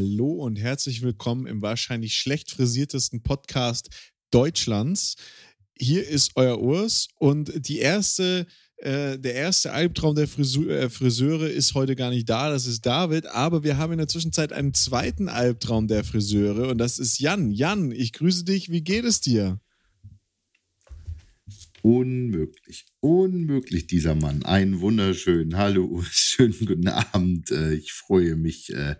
[0.00, 3.90] Hallo und herzlich willkommen im wahrscheinlich schlecht frisiertesten Podcast
[4.30, 5.16] Deutschlands.
[5.78, 8.46] Hier ist euer Urs und die erste,
[8.78, 12.86] äh, der erste Albtraum der Friseur, äh, Friseure ist heute gar nicht da, das ist
[12.86, 17.18] David, aber wir haben in der Zwischenzeit einen zweiten Albtraum der Friseure und das ist
[17.18, 17.50] Jan.
[17.50, 19.60] Jan, ich grüße dich, wie geht es dir?
[21.82, 24.44] Unmöglich, unmöglich, dieser Mann.
[24.44, 27.50] Einen wunderschönen Hallo, schönen guten Abend.
[27.50, 28.96] Äh, ich freue mich, äh,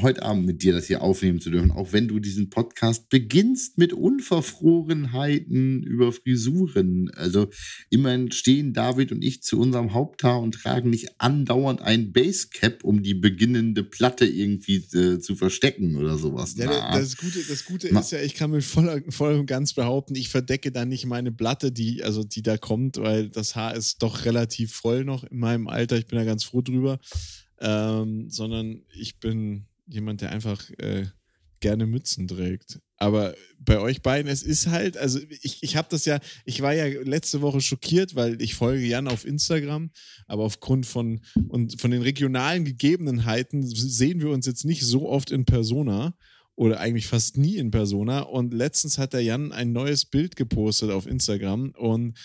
[0.00, 3.76] heute Abend mit dir das hier aufnehmen zu dürfen, auch wenn du diesen Podcast beginnst
[3.76, 7.10] mit Unverfrorenheiten über Frisuren.
[7.14, 7.48] Also
[7.90, 13.02] immerhin stehen David und ich zu unserem Haupthaar und tragen nicht andauernd ein Basecap, um
[13.02, 16.54] die beginnende Platte irgendwie äh, zu verstecken oder sowas.
[16.56, 19.74] Ja, Na, das Gute, das Gute ist ja, ich kann mir voll, voll und ganz
[19.74, 23.74] behaupten, ich verdecke da nicht meine Platte, die, also die da kommt, weil das Haar
[23.76, 25.98] ist doch relativ voll noch in meinem Alter.
[25.98, 26.98] Ich bin da ganz froh drüber
[27.64, 31.06] ähm, sondern ich bin jemand, der einfach äh,
[31.60, 32.78] gerne Mützen trägt.
[32.98, 36.74] Aber bei euch beiden, es ist halt, also ich, ich habe das ja, ich war
[36.74, 39.90] ja letzte Woche schockiert, weil ich folge Jan auf Instagram,
[40.26, 45.30] aber aufgrund von, und von den regionalen Gegebenheiten sehen wir uns jetzt nicht so oft
[45.30, 46.14] in Persona
[46.54, 48.20] oder eigentlich fast nie in Persona.
[48.20, 52.16] Und letztens hat der Jan ein neues Bild gepostet auf Instagram und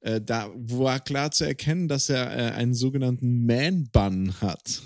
[0.00, 4.82] äh, da war klar zu erkennen, dass er äh, einen sogenannten Man-Bun hat.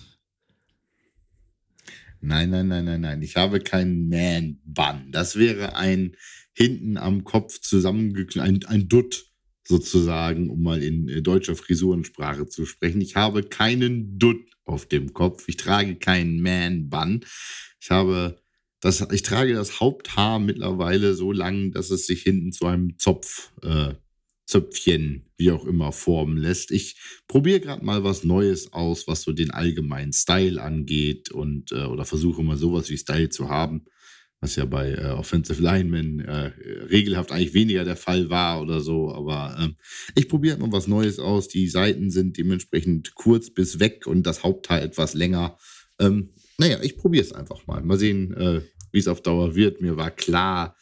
[2.20, 3.22] Nein, nein, nein, nein, nein.
[3.22, 5.10] Ich habe keinen Man-Bun.
[5.10, 6.16] Das wäre ein
[6.52, 9.26] hinten am Kopf zusammengeknallt, ein, ein Dutt
[9.66, 13.00] sozusagen, um mal in äh, deutscher Frisurensprache zu sprechen.
[13.00, 15.44] Ich habe keinen Dutt auf dem Kopf.
[15.48, 17.24] Ich trage keinen Man-Bun.
[17.80, 18.40] Ich habe
[18.80, 23.52] das, ich trage das Haupthaar mittlerweile so lang, dass es sich hinten zu einem Zopf
[23.62, 23.94] äh,
[24.50, 26.72] Zöpfchen, wie auch immer, formen lässt.
[26.72, 26.96] Ich
[27.28, 32.04] probiere gerade mal was Neues aus, was so den allgemeinen Style angeht und äh, oder
[32.04, 33.86] versuche mal sowas wie Style zu haben,
[34.40, 36.50] was ja bei äh, Offensive Linemen äh,
[36.90, 39.14] regelhaft eigentlich weniger der Fall war oder so.
[39.14, 39.76] Aber ähm,
[40.16, 41.46] ich probiere mal was Neues aus.
[41.46, 45.58] Die Seiten sind dementsprechend kurz bis weg und das Hauptteil etwas länger.
[46.00, 47.82] Ähm, naja, ich probiere es einfach mal.
[47.82, 49.80] Mal sehen, äh, wie es auf Dauer wird.
[49.80, 50.76] Mir war klar,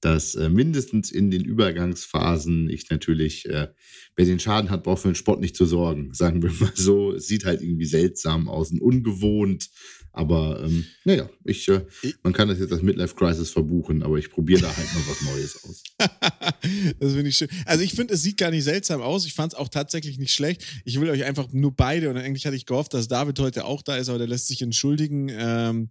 [0.00, 3.68] dass äh, mindestens in den Übergangsphasen ich natürlich, äh,
[4.16, 6.14] wer den Schaden hat, braucht für den Sport nicht zu sorgen.
[6.14, 7.12] Sagen wir mal so.
[7.12, 9.68] Es sieht halt irgendwie seltsam aus und ungewohnt.
[10.12, 11.84] Aber ähm, naja, ich, äh,
[12.22, 15.22] man kann das jetzt als Midlife Crisis verbuchen, aber ich probiere da halt mal was
[15.22, 15.82] Neues aus.
[16.98, 17.48] das finde ich schön.
[17.66, 19.26] Also ich finde, es sieht gar nicht seltsam aus.
[19.26, 20.64] Ich fand es auch tatsächlich nicht schlecht.
[20.84, 23.82] Ich will euch einfach nur beide und eigentlich hatte ich gehofft, dass David heute auch
[23.82, 25.28] da ist, aber der lässt sich entschuldigen.
[25.30, 25.88] Ähm,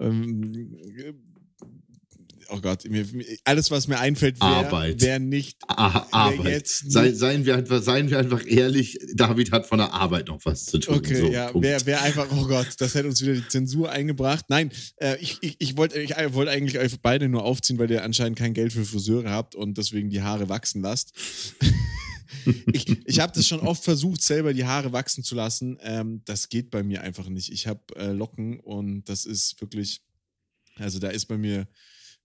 [0.00, 0.76] ähm,
[2.52, 3.06] oh Gott, mir,
[3.44, 6.52] alles, was mir einfällt, wäre wär nicht ah, Arbeit.
[6.52, 10.44] Jetzt Sei, seien, wir einfach, seien wir einfach ehrlich, David hat von der Arbeit noch
[10.44, 10.96] was zu tun.
[10.96, 14.46] Okay, so, ja, wäre wär einfach, oh Gott, das hätte uns wieder die Zensur eingebracht.
[14.48, 18.04] Nein, äh, ich, ich, ich wollte ich wollt eigentlich euch beide nur aufziehen, weil ihr
[18.04, 21.12] anscheinend kein Geld für Friseure habt und deswegen die Haare wachsen lasst.
[22.72, 25.78] ich ich habe das schon oft versucht, selber die Haare wachsen zu lassen.
[25.82, 27.50] Ähm, das geht bei mir einfach nicht.
[27.50, 30.02] Ich habe äh, Locken und das ist wirklich,
[30.76, 31.66] also da ist bei mir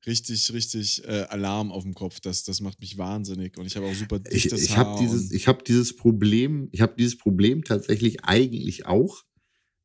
[0.08, 2.20] richtig, richtig äh, Alarm auf dem Kopf.
[2.20, 3.58] Das, das macht mich wahnsinnig.
[3.58, 4.98] Und ich habe auch super dichtes ich, ich Haar.
[5.00, 9.24] Dieses, ich habe dieses Problem, ich habe dieses Problem tatsächlich eigentlich auch.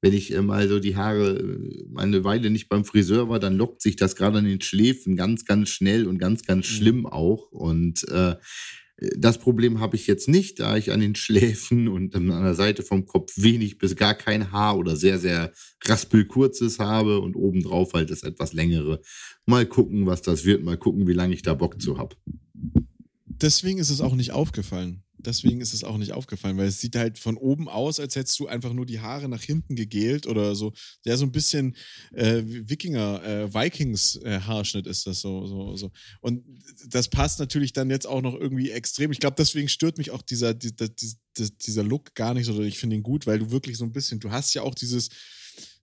[0.00, 3.56] Wenn ich äh, mal so die Haare äh, eine Weile nicht beim Friseur war, dann
[3.56, 6.74] lockt sich das gerade an den Schläfen ganz, ganz schnell und ganz, ganz mhm.
[6.74, 7.06] schlimm mhm.
[7.06, 7.52] auch.
[7.52, 8.36] Und äh,
[9.16, 12.82] das Problem habe ich jetzt nicht, da ich an den Schläfen und an der Seite
[12.82, 15.52] vom Kopf wenig bis gar kein Haar oder sehr, sehr
[15.84, 19.00] raspelkurzes habe und obendrauf halt das etwas längere.
[19.46, 22.16] Mal gucken, was das wird, mal gucken, wie lange ich da Bock zu habe.
[23.26, 26.96] Deswegen ist es auch nicht aufgefallen deswegen ist es auch nicht aufgefallen, weil es sieht
[26.96, 30.54] halt von oben aus, als hättest du einfach nur die Haare nach hinten gegelt oder
[30.54, 30.72] so.
[31.04, 31.76] Ja, so ein bisschen
[32.12, 35.90] äh, Wikinger, äh, Vikings-Haarschnitt äh, ist das so, so, so.
[36.20, 36.44] Und
[36.88, 39.12] das passt natürlich dann jetzt auch noch irgendwie extrem.
[39.12, 40.88] Ich glaube, deswegen stört mich auch dieser, dieser,
[41.36, 42.60] dieser Look gar nicht so.
[42.62, 45.08] Ich finde ihn gut, weil du wirklich so ein bisschen, du hast ja auch dieses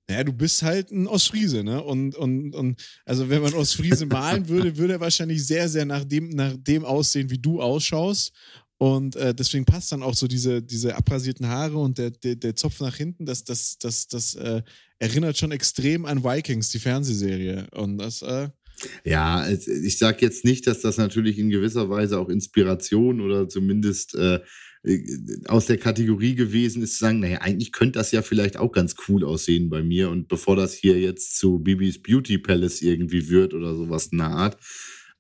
[0.10, 1.84] naja, du bist halt ein Ostfriese, ne?
[1.84, 6.04] Und, und, und also wenn man Ostfriese malen würde, würde er wahrscheinlich sehr, sehr nach
[6.04, 8.32] dem, nach dem aussehen, wie du ausschaust.
[8.80, 12.56] Und äh, deswegen passt dann auch so diese, diese abrasierten Haare und der, der, der
[12.56, 14.62] Zopf nach hinten, das, das, das, das äh,
[15.00, 17.68] erinnert schon extrem an Vikings, die Fernsehserie.
[17.72, 18.22] Und das.
[18.22, 18.48] Äh,
[19.04, 24.16] ja, ich sage jetzt nicht, dass das natürlich in gewisser Weise auch Inspiration oder zumindest
[24.16, 24.40] äh,
[25.48, 28.96] aus der Kategorie gewesen ist, zu sagen, naja, eigentlich könnte das ja vielleicht auch ganz
[29.10, 30.10] cool aussehen bei mir.
[30.10, 34.28] Und bevor das hier jetzt zu Bibis Beauty Palace irgendwie wird oder sowas in der
[34.28, 34.58] Art,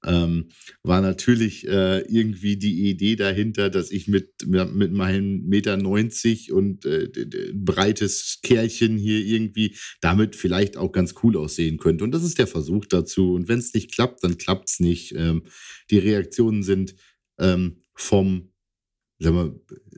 [0.06, 0.50] ähm,
[0.84, 6.86] war natürlich äh, irgendwie die Idee dahinter, dass ich mit, mit meinen Meter 90 und
[6.86, 7.10] äh,
[7.54, 12.04] breites Kerlchen hier irgendwie damit vielleicht auch ganz cool aussehen könnte.
[12.04, 13.34] Und das ist der Versuch dazu.
[13.34, 15.14] Und wenn es nicht klappt, dann klappt es nicht.
[15.16, 15.44] Ähm,
[15.90, 16.96] die Reaktionen sind
[17.38, 18.52] ähm, vom
[19.20, 19.54] sag mal,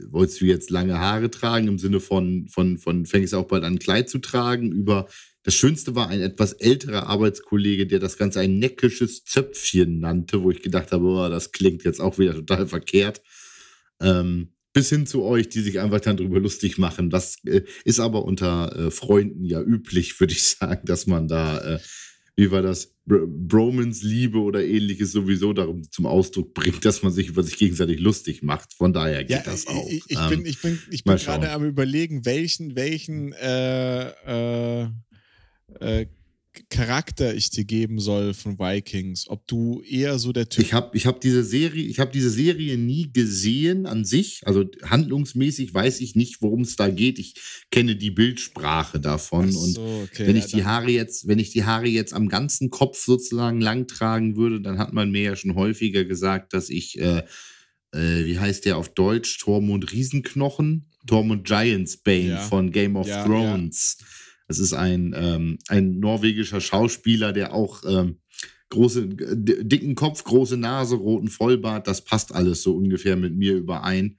[0.10, 3.74] wolltest du jetzt lange Haare tragen im Sinne von, von, von fängst auch bald an,
[3.74, 5.08] ein Kleid zu tragen, über
[5.44, 10.52] das Schönste war ein etwas älterer Arbeitskollege, der das Ganze ein neckisches Zöpfchen nannte, wo
[10.52, 13.22] ich gedacht habe, oh, das klingt jetzt auch wieder total verkehrt.
[14.00, 17.10] Ähm, bis hin zu euch, die sich einfach dann drüber lustig machen.
[17.10, 21.76] Das äh, ist aber unter äh, Freunden ja üblich, würde ich sagen, dass man da,
[21.76, 21.80] äh,
[22.36, 27.12] wie war das, Br Bromans Liebe oder ähnliches sowieso darum zum Ausdruck bringt, dass man
[27.12, 28.74] sich über sich gegenseitig lustig macht.
[28.74, 29.88] Von daher geht ja, das auch.
[29.90, 34.90] Ich, ich ähm, bin, ich bin, ich bin gerade am überlegen, welchen, welchen äh, äh
[35.80, 36.08] äh,
[36.70, 39.30] Charakter ich dir geben soll von Vikings.
[39.30, 40.66] Ob du eher so der Typ.
[40.66, 44.42] Ich habe ich hab diese Serie, ich habe diese Serie nie gesehen an sich.
[44.46, 47.20] Also handlungsmäßig weiß ich nicht, worum es da geht.
[47.20, 47.36] Ich
[47.72, 49.52] kenne die Bildsprache davon.
[49.52, 52.28] So, und okay, wenn ich ja, die Haare jetzt, wenn ich die Haare jetzt am
[52.28, 56.70] ganzen Kopf sozusagen lang tragen würde, dann hat man mir ja schon häufiger gesagt, dass
[56.70, 57.24] ich, äh,
[57.94, 62.38] äh, wie heißt der auf Deutsch, Tormund Riesenknochen, Tormund Giantsbane ja.
[62.40, 63.98] von Game of ja, Thrones.
[64.00, 64.06] Ja
[64.52, 68.18] es ist ein, ähm, ein norwegischer Schauspieler, der auch ähm,
[68.70, 74.18] große, dicken Kopf, große Nase, roten Vollbart, das passt alles so ungefähr mit mir überein.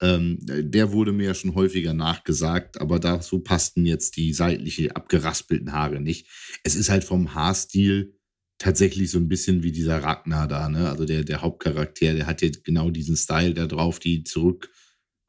[0.00, 5.72] Ähm, der wurde mir ja schon häufiger nachgesagt, aber dazu passten jetzt die seitliche abgeraspelten
[5.72, 6.28] Haare nicht.
[6.64, 8.14] Es ist halt vom Haarstil
[8.58, 10.88] tatsächlich so ein bisschen wie dieser Ragnar da, ne?
[10.88, 14.70] Also der, der Hauptcharakter, der hat jetzt genau diesen Style da drauf, die zurück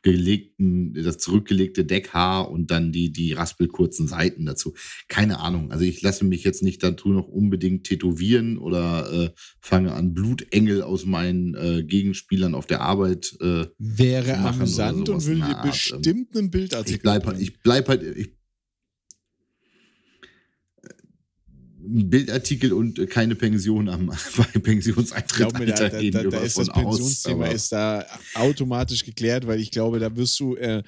[0.07, 4.74] gelegten, das zurückgelegte Deckhaar und dann die, die raspelkurzen Seiten dazu.
[5.09, 5.69] Keine Ahnung.
[5.69, 10.81] Also ich lasse mich jetzt nicht dazu noch unbedingt tätowieren oder äh, fange an, Blutengel
[10.81, 16.51] aus meinen äh, Gegenspielern auf der Arbeit äh, Wäre amüsant und würde dir bestimmt einen
[16.51, 16.95] Bildartikel.
[16.95, 18.37] Ich bleib halt, ich bleib halt, ich
[21.88, 24.12] Bildartikel und keine Pension am
[24.63, 25.38] Pensionseintritt.
[25.38, 28.06] Glaub mir, da, da, da, da ist das Pensionsthema aus, ist da
[28.36, 30.84] automatisch geklärt, weil ich glaube, da wirst du äh,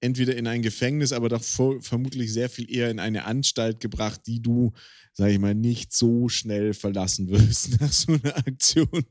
[0.00, 4.20] entweder in ein Gefängnis, aber doch vor, vermutlich sehr viel eher in eine Anstalt gebracht,
[4.26, 4.72] die du,
[5.12, 9.04] sag ich mal, nicht so schnell verlassen wirst nach so einer Aktion.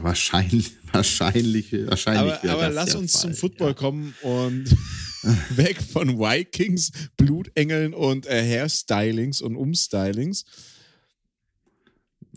[0.00, 2.34] Wahrscheinlich, wahrscheinlich, wahrscheinlich.
[2.34, 3.74] Aber, aber lass uns Fall, zum Football ja.
[3.74, 4.64] kommen und
[5.50, 10.44] weg von Vikings, Blutengeln und äh, Hairstylings und Umstylings.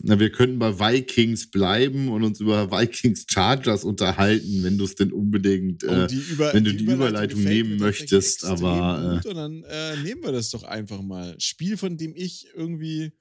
[0.00, 4.94] Na, wir könnten bei Vikings bleiben und uns über Vikings Chargers unterhalten, wenn du es
[4.94, 8.44] denn unbedingt, oh, äh, über, wenn du die, die Überleitung, Überleitung nehmen möchtest.
[8.44, 11.34] Aber äh, und dann äh, nehmen wir das doch einfach mal.
[11.40, 13.12] Spiel, von dem ich irgendwie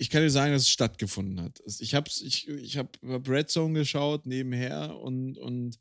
[0.00, 1.60] ich kann dir sagen, dass es stattgefunden hat.
[1.78, 5.78] Ich habe ich, ich hab Red Zone geschaut nebenher und, und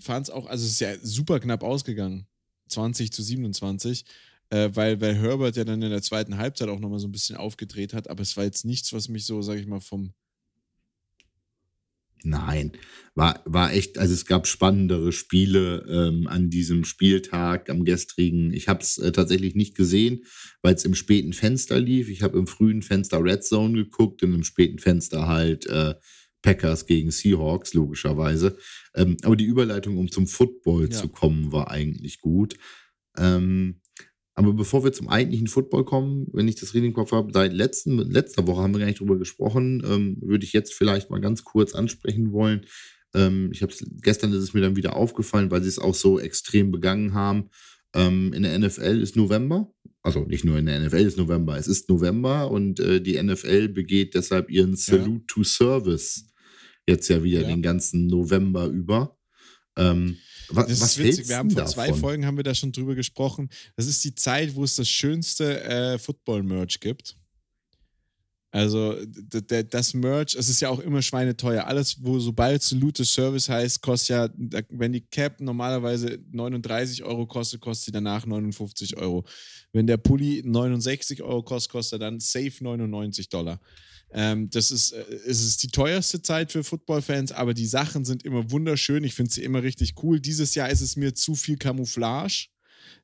[0.00, 2.26] fand es auch, also es ist ja super knapp ausgegangen.
[2.68, 4.04] 20 zu 27,
[4.50, 7.36] äh, weil, weil Herbert ja dann in der zweiten Halbzeit auch nochmal so ein bisschen
[7.36, 10.12] aufgedreht hat, aber es war jetzt nichts, was mich so, sag ich mal, vom.
[12.22, 12.72] Nein,
[13.14, 18.52] war, war echt, also es gab spannendere Spiele ähm, an diesem Spieltag, am gestrigen.
[18.52, 20.24] Ich habe es äh, tatsächlich nicht gesehen,
[20.60, 22.10] weil es im späten Fenster lief.
[22.10, 25.94] Ich habe im frühen Fenster Red Zone geguckt und im späten Fenster halt äh,
[26.42, 28.56] Packers gegen Seahawks, logischerweise.
[28.94, 30.90] Ähm, aber die Überleitung, um zum Football ja.
[30.90, 32.56] zu kommen, war eigentlich gut.
[33.16, 33.80] Ähm,
[34.34, 37.52] aber bevor wir zum eigentlichen Football kommen, wenn ich das richtig im Kopf habe, seit
[37.52, 41.20] letzten, letzter Woche haben wir gar nicht drüber gesprochen, ähm, würde ich jetzt vielleicht mal
[41.20, 42.64] ganz kurz ansprechen wollen.
[43.14, 46.18] Ähm, ich habe gestern ist es mir dann wieder aufgefallen, weil sie es auch so
[46.18, 47.50] extrem begangen haben.
[47.92, 51.66] Ähm, in der NFL ist November, also nicht nur in der NFL ist November, es
[51.66, 55.24] ist November und äh, die NFL begeht deshalb ihren Salute ja.
[55.26, 56.29] to Service
[56.90, 57.46] Jetzt ja wieder ja.
[57.46, 59.16] den ganzen November über.
[59.76, 60.18] Ähm,
[60.48, 61.28] was, das ist was witzig.
[61.28, 61.72] Wir haben vor davon?
[61.72, 63.48] zwei Folgen haben wir da schon drüber gesprochen.
[63.76, 67.16] Das ist die Zeit, wo es das schönste äh, Football-Merch gibt.
[68.52, 71.68] Also das Merch, es ist ja auch immer schweineteuer.
[71.68, 74.28] Alles, wo sobald Salute Service heißt, kostet ja,
[74.70, 79.24] wenn die Cap normalerweise 39 Euro kostet, kostet sie danach 59 Euro.
[79.72, 83.60] Wenn der Pulli 69 Euro kostet, kostet er dann safe 99 Dollar.
[84.12, 88.24] Ähm, das ist, äh, es ist die teuerste Zeit für Footballfans, aber die Sachen sind
[88.24, 89.04] immer wunderschön.
[89.04, 90.20] Ich finde sie immer richtig cool.
[90.20, 92.48] Dieses Jahr ist es mir zu viel Camouflage.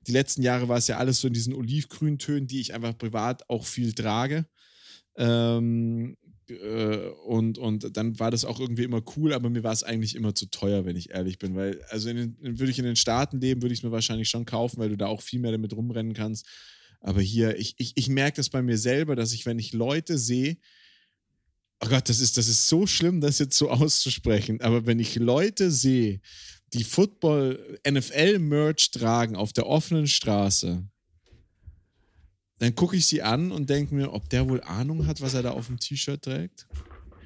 [0.07, 3.49] Die letzten Jahre war es ja alles so in diesen Olivgrüntönen, die ich einfach privat
[3.49, 4.47] auch viel trage.
[5.17, 6.17] Ähm,
[6.49, 10.15] äh, und, und dann war das auch irgendwie immer cool, aber mir war es eigentlich
[10.15, 11.55] immer zu teuer, wenn ich ehrlich bin.
[11.55, 14.79] Weil, also würde ich in den Staaten leben, würde ich es mir wahrscheinlich schon kaufen,
[14.79, 16.47] weil du da auch viel mehr damit rumrennen kannst.
[17.01, 20.19] Aber hier, ich, ich, ich merke das bei mir selber, dass ich, wenn ich Leute
[20.19, 20.57] sehe,
[21.81, 24.61] oh Gott, das ist, das ist so schlimm, das jetzt so auszusprechen.
[24.61, 26.21] Aber wenn ich Leute sehe,
[26.73, 30.85] die Football, NFL-Merch tragen auf der offenen Straße,
[32.59, 35.43] dann gucke ich sie an und denke mir, ob der wohl Ahnung hat, was er
[35.43, 36.67] da auf dem T-Shirt trägt.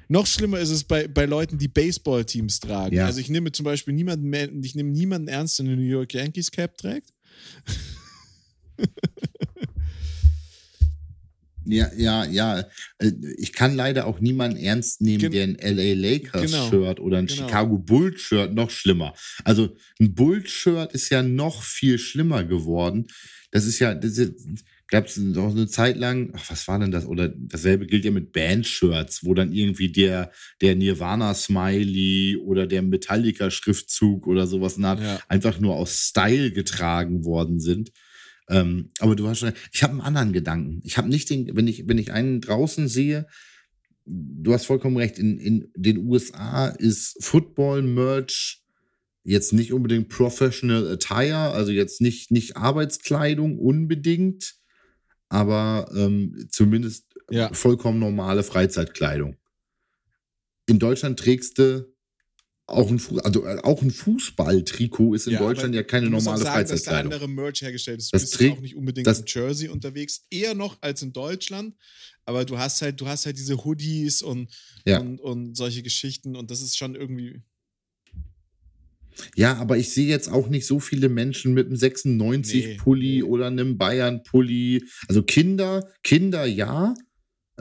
[0.09, 2.95] Noch schlimmer ist es bei, bei Leuten, die Baseball-Teams tragen.
[2.95, 3.05] Ja.
[3.05, 6.13] Also ich nehme zum Beispiel niemanden mehr, ich nehme niemanden ernst, der eine New York
[6.13, 7.13] Yankees Cap trägt.
[11.65, 12.65] Ja, ja, ja.
[12.97, 17.05] Äh, ich kann leider auch niemanden ernst nehmen, Gen der ein LA Lakers-Shirt genau.
[17.05, 17.47] oder ein genau.
[17.47, 19.13] Chicago Bulls-Shirt noch schlimmer.
[19.43, 23.07] Also ein Bulls-Shirt ist ja noch viel schlimmer geworden.
[23.51, 24.33] Das ist ja, das ist,
[24.91, 27.05] gab es noch eine Zeit lang, ach, was war denn das?
[27.05, 34.27] Oder dasselbe gilt ja mit Band-Shirts, wo dann irgendwie der, der Nirvana-Smiley oder der Metallica-Schriftzug
[34.27, 35.19] oder sowas ja.
[35.27, 37.91] einfach nur aus Style getragen worden sind.
[38.51, 40.81] Ähm, aber du hast ich habe einen anderen Gedanken.
[40.83, 43.27] Ich habe nicht den, wenn ich, wenn ich einen draußen sehe,
[44.05, 48.61] du hast vollkommen recht, in, in den USA ist Football-Merch
[49.23, 54.55] jetzt nicht unbedingt Professional Attire, also jetzt nicht, nicht Arbeitskleidung unbedingt,
[55.29, 57.53] aber ähm, zumindest ja.
[57.53, 59.37] vollkommen normale Freizeitkleidung.
[60.65, 61.90] In Deutschland trägst du
[62.71, 66.55] auch ein, also äh, auch ein Fußballtrikot ist in ja, Deutschland ja keine normale sagen,
[66.55, 67.11] Freizeitkleidung.
[67.11, 68.13] Dass da andere Merch hergestellt ist.
[68.13, 71.75] Du das bist auch nicht unbedingt das, in Jersey unterwegs, eher noch als in Deutschland.
[72.25, 74.49] Aber du hast halt, du hast halt diese Hoodies und,
[74.85, 74.99] ja.
[74.99, 77.41] und, und solche Geschichten und das ist schon irgendwie.
[79.35, 83.23] Ja, aber ich sehe jetzt auch nicht so viele Menschen mit einem 96-Pulli nee.
[83.23, 84.85] oder einem Bayern-Pulli.
[85.07, 86.95] Also Kinder, Kinder ja,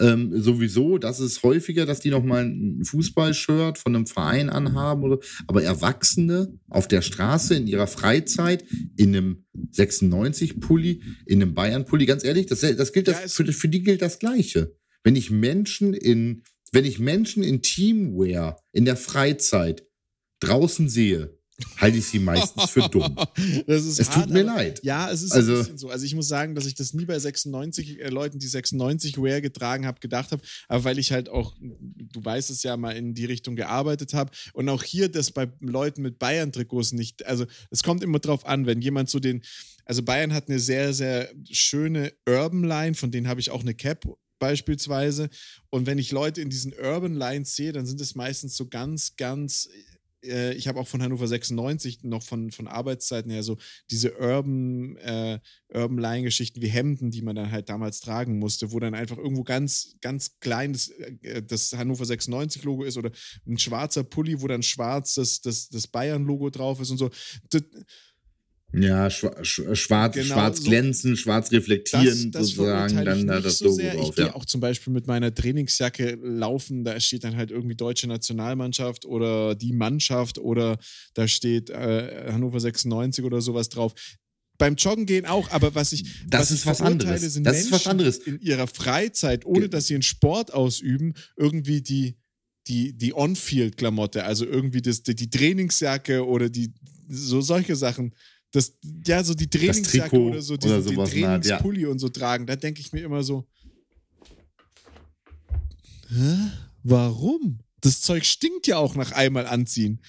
[0.00, 5.04] ähm, sowieso, das ist häufiger, dass die nochmal ein Fußballshirt von einem Verein anhaben.
[5.04, 8.64] Oder, aber Erwachsene auf der Straße in ihrer Freizeit
[8.97, 13.83] in einem 96-Pulli, in einem Bayern-Pulli, ganz ehrlich, das, das gilt das, für, für die
[13.83, 14.75] gilt das Gleiche.
[15.04, 16.42] Wenn ich Menschen in,
[16.73, 19.87] wenn ich Menschen in Teamwear in der Freizeit
[20.40, 21.38] draußen sehe,
[21.76, 23.17] halte ich sie meistens für dumm.
[23.67, 24.81] es hart, tut mir leid.
[24.83, 25.88] Ja, es ist also, ein bisschen so.
[25.88, 29.40] Also ich muss sagen, dass ich das nie bei 96 äh, Leuten, die 96 Wear
[29.40, 30.43] getragen habe, gedacht habe.
[30.69, 34.31] Aber weil ich halt auch, du weißt es ja, mal in die Richtung gearbeitet habe.
[34.52, 37.26] Und auch hier das bei Leuten mit Bayern-Trikots nicht.
[37.26, 39.43] Also es kommt immer drauf an, wenn jemand so den.
[39.85, 43.75] Also Bayern hat eine sehr, sehr schöne Urban Line, von denen habe ich auch eine
[43.75, 44.07] Cap
[44.40, 45.31] beispielsweise.
[45.69, 49.14] Und wenn ich Leute in diesen Urban Lines sehe, dann sind es meistens so ganz,
[49.17, 49.69] ganz
[50.25, 53.57] äh, ich habe auch von Hannover 96 noch von, von Arbeitszeiten her so
[53.91, 58.81] diese Urban, äh, Urban Line-Geschichten wie Hemden, die man dann halt damals tragen musste, wo
[58.81, 63.11] dann einfach irgendwo ganz, ganz klein das, äh, das Hannover 96-Logo ist oder
[63.47, 67.11] ein schwarzer Pulli, wo dann schwarz das, das, das Bayern-Logo drauf ist und so.
[67.50, 67.62] Das,
[68.73, 73.77] ja, schwarz, genau, schwarz so glänzen, schwarz reflektieren, das, das sozusagen, dann da das Logo
[73.77, 74.09] so drauf.
[74.11, 78.07] Ich gehe auch zum Beispiel mit meiner Trainingsjacke laufen, da steht dann halt irgendwie deutsche
[78.07, 80.79] Nationalmannschaft oder die Mannschaft oder
[81.15, 83.93] da steht äh, Hannover 96 oder sowas drauf.
[84.57, 87.23] Beim Joggen gehen auch, aber was ich das was ist was anderes.
[87.23, 88.19] Sind das Menschen ist was anderes.
[88.19, 92.17] in ihrer Freizeit, ohne dass sie einen Sport ausüben, irgendwie die
[92.69, 96.73] die, die On-Field-Klamotte, also irgendwie das, die, die Trainingsjacke oder die
[97.09, 98.15] so solche Sachen
[98.52, 98.76] das,
[99.07, 101.88] ja, so die Trainingsjacke oder so, diesen, oder den Trainingspulli ja.
[101.88, 103.47] und so tragen, da denke ich mir immer so,
[106.09, 106.50] hä?
[106.83, 107.61] Warum?
[107.80, 110.00] Das Zeug stinkt ja auch nach einmal anziehen.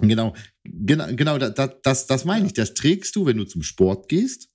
[0.00, 0.34] Genau,
[0.64, 2.52] genau, genau das, das, das meine ich.
[2.52, 4.50] Das trägst du, wenn du zum Sport gehst.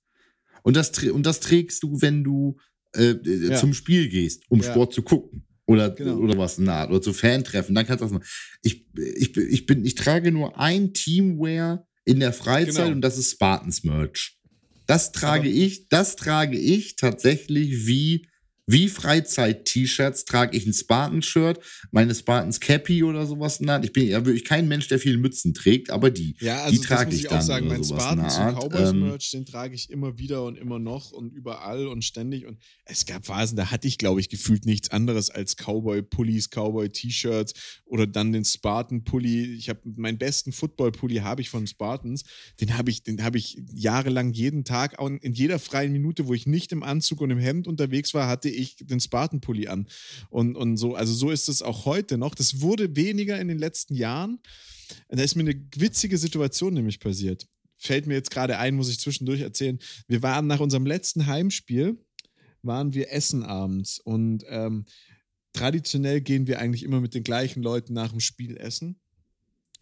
[0.62, 2.56] Und das, und das trägst du, wenn du
[2.94, 3.56] äh, äh ja.
[3.56, 4.70] zum Spiel gehst, um ja.
[4.70, 5.44] Sport zu gucken.
[5.66, 6.16] Oder, genau.
[6.16, 7.74] oder was na, oder zu Fantreffen.
[7.74, 8.26] Dann kannst du das machen.
[8.62, 12.92] Ich, ich, ich, bin, ich trage nur ein Teamwear in der Freizeit genau.
[12.92, 14.38] und das ist Spartans Merch.
[14.86, 18.28] Das trage Aber ich, das trage ich tatsächlich wie
[18.66, 21.58] wie Freizeit-T-Shirts trage ich ein Spartan-Shirt,
[21.90, 23.58] meine Spartans Cappy oder sowas.
[23.60, 26.80] Na, ich bin ja wirklich kein Mensch, der viele Mützen trägt, aber die, ja, also
[26.80, 27.38] die trage ich, ich dann.
[27.38, 31.10] auch sagen, mein Spartans und Cowboys-Merch, ähm, den trage ich immer wieder und immer noch
[31.10, 32.46] und überall und ständig.
[32.46, 37.54] Und es gab Phasen, da hatte ich, glaube ich, gefühlt nichts anderes als Cowboy-Pullis, Cowboy-T-Shirts
[37.84, 39.54] oder dann den Spartan-Pulli.
[39.54, 42.22] Ich habe meinen besten Football-Pulli habe ich von Spartans.
[42.60, 46.70] Den habe ich, den ich jahrelang jeden Tag, in jeder freien Minute, wo ich nicht
[46.70, 49.88] im Anzug und im Hemd unterwegs war, hatte ich den Spartan-Pulli an.
[50.30, 52.34] Und, und so, also so ist es auch heute noch.
[52.34, 54.38] Das wurde weniger in den letzten Jahren.
[55.08, 57.48] Da ist mir eine witzige Situation nämlich passiert.
[57.76, 59.78] Fällt mir jetzt gerade ein, muss ich zwischendurch erzählen.
[60.06, 61.98] Wir waren nach unserem letzten Heimspiel,
[62.62, 64.84] waren wir essen abends und ähm,
[65.52, 69.01] traditionell gehen wir eigentlich immer mit den gleichen Leuten nach dem Spiel essen.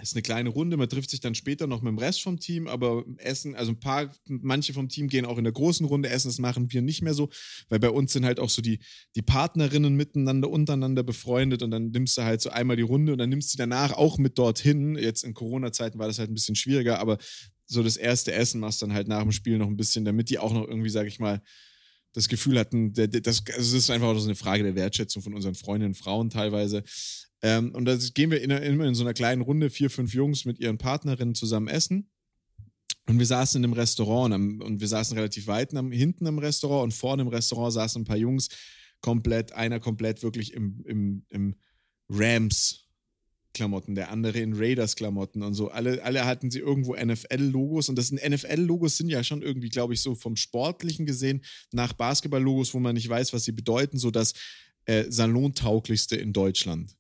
[0.03, 2.67] Ist eine kleine Runde, man trifft sich dann später noch mit dem Rest vom Team,
[2.67, 6.29] aber Essen, also ein paar, manche vom Team gehen auch in der großen Runde essen,
[6.29, 7.29] das machen wir nicht mehr so,
[7.69, 8.81] weil bei uns sind halt auch so die,
[9.17, 13.19] die Partnerinnen miteinander, untereinander befreundet und dann nimmst du halt so einmal die Runde und
[13.19, 14.97] dann nimmst du danach auch mit dorthin.
[14.97, 17.19] Jetzt in Corona-Zeiten war das halt ein bisschen schwieriger, aber
[17.67, 20.39] so das erste Essen machst dann halt nach dem Spiel noch ein bisschen, damit die
[20.39, 21.41] auch noch irgendwie, sag ich mal,
[22.13, 25.35] das Gefühl hatten, das, also das ist einfach auch so eine Frage der Wertschätzung von
[25.35, 26.83] unseren Freundinnen und Frauen teilweise.
[27.43, 30.59] Ähm, und da gehen wir immer in so einer kleinen Runde, vier, fünf Jungs mit
[30.59, 32.11] ihren Partnerinnen zusammen essen.
[33.07, 36.39] Und wir saßen in einem Restaurant und, und wir saßen relativ weit am, hinten im
[36.39, 38.49] Restaurant und vorne im Restaurant saßen ein paar Jungs
[39.01, 41.57] komplett, einer komplett wirklich im, im, im
[42.09, 42.91] Rams
[43.53, 45.71] Klamotten, der andere in Raiders-Klamotten und so.
[45.71, 49.93] Alle, alle hatten sie irgendwo NFL-Logos und das sind NFL-Logos sind ja schon irgendwie, glaube
[49.93, 51.43] ich, so vom Sportlichen gesehen
[51.73, 54.35] nach Basketball-Logos, wo man nicht weiß, was sie bedeuten, so das
[54.85, 56.97] äh, Salontauglichste in Deutschland.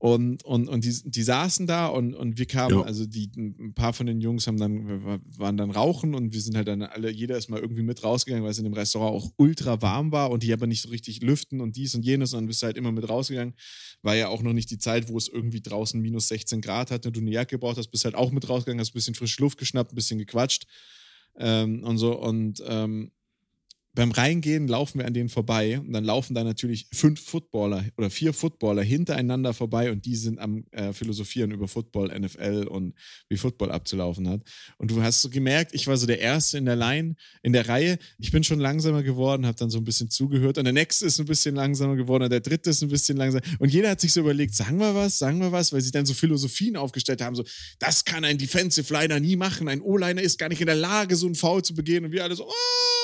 [0.00, 2.84] Und, und, und die, die saßen da und, und wir kamen, ja.
[2.84, 5.04] also die, ein paar von den Jungs haben dann,
[5.36, 8.44] waren dann rauchen und wir sind halt dann alle, jeder ist mal irgendwie mit rausgegangen,
[8.44, 11.20] weil es in dem Restaurant auch ultra warm war und die aber nicht so richtig
[11.22, 13.54] lüften und dies und jenes und dann bist du halt immer mit rausgegangen.
[14.02, 17.10] War ja auch noch nicht die Zeit, wo es irgendwie draußen minus 16 Grad hatte,
[17.10, 19.58] du eine Jacke gebraucht hast, bist halt auch mit rausgegangen, hast ein bisschen frische Luft
[19.58, 20.66] geschnappt, ein bisschen gequatscht
[21.38, 23.10] ähm, und so und ähm,
[23.94, 28.10] beim Reingehen laufen wir an denen vorbei und dann laufen da natürlich fünf Footballer oder
[28.10, 32.94] vier Footballer hintereinander vorbei und die sind am äh, Philosophieren über Football, NFL und
[33.28, 34.42] wie Football abzulaufen hat.
[34.76, 37.68] Und du hast so gemerkt, ich war so der Erste in der Line, in der
[37.68, 37.98] Reihe.
[38.18, 41.18] Ich bin schon langsamer geworden, habe dann so ein bisschen zugehört und der Nächste ist
[41.18, 43.42] ein bisschen langsamer geworden und der Dritte ist ein bisschen langsamer.
[43.58, 46.06] Und jeder hat sich so überlegt, sagen wir was, sagen wir was, weil sie dann
[46.06, 47.44] so Philosophien aufgestellt haben, so,
[47.78, 51.16] das kann ein Defensive Liner nie machen, ein O-Liner ist gar nicht in der Lage,
[51.16, 52.97] so einen Foul zu begehen und wir alle so, oh,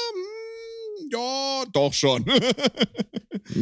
[1.14, 2.24] ja, doch schon.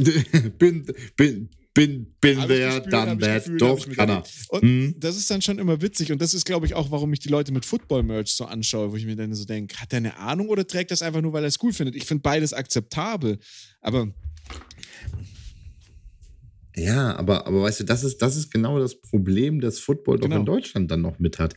[0.59, 4.23] bin, bin, bin, bin wer, dann that, doch, kann er.
[4.49, 4.95] Und hm.
[4.99, 7.29] das ist dann schon immer witzig und das ist, glaube ich, auch, warum ich die
[7.29, 10.49] Leute mit Football-Merch so anschaue, wo ich mir dann so denke, hat er eine Ahnung
[10.49, 11.97] oder trägt das einfach nur, weil er es cool findet?
[11.97, 13.39] Ich finde beides akzeptabel,
[13.81, 14.13] aber
[16.75, 20.37] ja, aber, aber weißt du, das ist, das ist genau das Problem, das Football genau.
[20.37, 21.55] doch in Deutschland dann noch mit hat.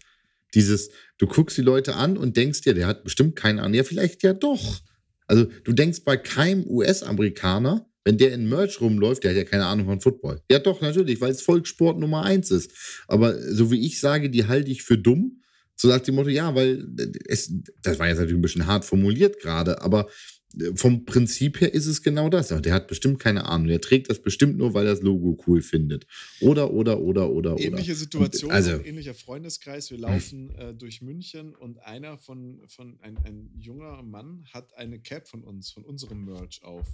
[0.54, 3.76] Dieses, du guckst die Leute an und denkst dir, der hat bestimmt keine Ahnung.
[3.76, 4.82] Ja, vielleicht ja doch.
[5.28, 9.66] Also du denkst bei keinem US-Amerikaner, wenn der in Merch rumläuft, der hat ja keine
[9.66, 10.42] Ahnung von Football.
[10.50, 12.72] Ja doch, natürlich, weil es Volkssport Nummer eins ist.
[13.08, 15.42] Aber so wie ich sage, die halte ich für dumm.
[15.76, 16.88] So sagt die Motto, ja, weil
[17.28, 20.08] es, das war jetzt natürlich ein bisschen hart formuliert gerade, aber
[20.76, 22.48] vom Prinzip her ist es genau das.
[22.50, 23.68] Der hat bestimmt keine Ahnung.
[23.68, 26.06] Der trägt das bestimmt nur, weil er das Logo cool findet.
[26.42, 28.00] Oder, oder, oder, oder, Ähnliche oder.
[28.00, 29.92] Situation, also, ähnlicher Freundeskreis.
[29.92, 35.00] Wir laufen äh, durch München und einer von, von ein, ein junger Mann hat eine
[35.00, 36.88] Cap von uns, von unserem Merch auf.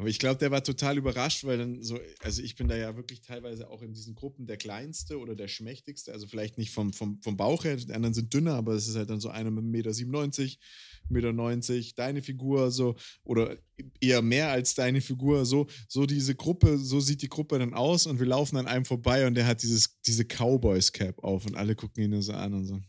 [0.00, 2.94] Aber ich glaube, der war total überrascht, weil dann so, also ich bin da ja
[2.94, 6.92] wirklich teilweise auch in diesen Gruppen der Kleinste oder der Schmächtigste, also vielleicht nicht vom,
[6.92, 9.50] vom, vom Bauch her, die anderen sind dünner, aber es ist halt dann so einer
[9.50, 10.58] mit 1,97
[11.08, 13.58] Meter, 1,90 Meter, deine Figur so, oder
[14.00, 18.06] eher mehr als deine Figur, so, so diese Gruppe, so sieht die Gruppe dann aus
[18.06, 21.74] und wir laufen an einem vorbei und der hat dieses, diese Cowboys-Cap auf und alle
[21.74, 22.80] gucken ihn so an und so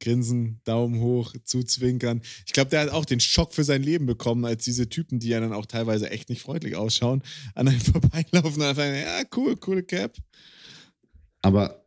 [0.00, 2.22] grinsen, Daumen hoch, zuzwinkern.
[2.46, 5.28] Ich glaube, der hat auch den Schock für sein Leben bekommen, als diese Typen, die
[5.28, 7.22] ja dann auch teilweise echt nicht freundlich ausschauen,
[7.54, 10.16] an einem vorbeilaufen und einfach, ja, cool, coole Cap.
[11.42, 11.84] Aber,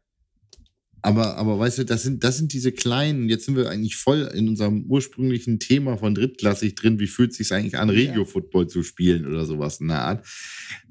[1.02, 4.32] aber, aber weißt du, das sind, das sind diese kleinen, jetzt sind wir eigentlich voll
[4.34, 8.84] in unserem ursprünglichen Thema von drittklassig drin, wie fühlt es sich eigentlich an, Regio-Football zu
[8.84, 10.28] spielen oder sowas in der Art.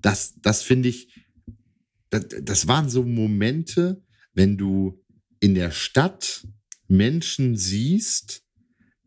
[0.00, 1.14] Das, das finde ich,
[2.11, 4.02] das, das waren so Momente,
[4.35, 5.00] wenn du
[5.38, 6.46] in der Stadt
[6.90, 8.42] Menschen siehst,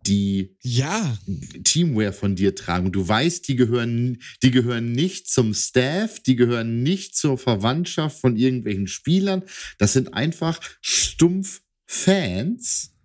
[0.06, 1.18] die ja.
[1.64, 2.92] Teamwear von dir tragen.
[2.92, 8.36] Du weißt, die gehören, die gehören nicht zum Staff, die gehören nicht zur Verwandtschaft von
[8.36, 9.44] irgendwelchen Spielern.
[9.78, 12.96] Das sind einfach stumpf Fans,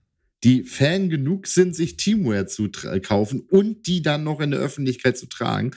[0.44, 2.70] die Fan genug sind, sich Teamwear zu
[3.02, 5.72] kaufen und die dann noch in der Öffentlichkeit zu tragen.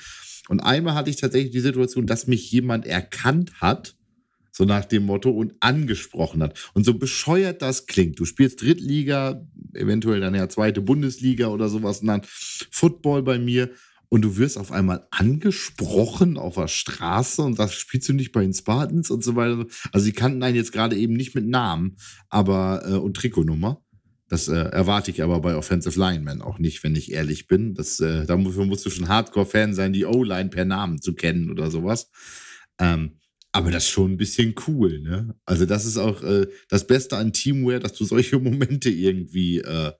[0.48, 3.96] Und einmal hatte ich tatsächlich die Situation, dass mich jemand erkannt hat
[4.52, 6.72] so nach dem Motto, und angesprochen hat.
[6.74, 8.20] Und so bescheuert das klingt.
[8.20, 13.72] Du spielst Drittliga, eventuell dann ja zweite Bundesliga oder sowas, und dann Football bei mir.
[14.10, 18.42] Und du wirst auf einmal angesprochen auf der Straße und sagst, spielst du nicht bei
[18.42, 19.66] den Spartans und so weiter.
[19.94, 21.96] Also sie kannten einen jetzt gerade eben nicht mit Namen,
[22.30, 23.82] aber äh, und Trikotnummer.
[24.28, 27.74] Das äh, erwarte ich aber bei Offensive Linemen auch nicht, wenn ich ehrlich bin.
[27.74, 31.72] Das, äh, dafür musst du schon Hardcore-Fan sein, die O-Line per Namen zu kennen oder
[31.72, 32.10] sowas.
[32.80, 33.18] Ähm,
[33.52, 35.36] aber das ist schon ein bisschen cool, ne?
[35.46, 39.92] Also, das ist auch äh, das Beste an Teamwear, dass du solche Momente irgendwie, äh,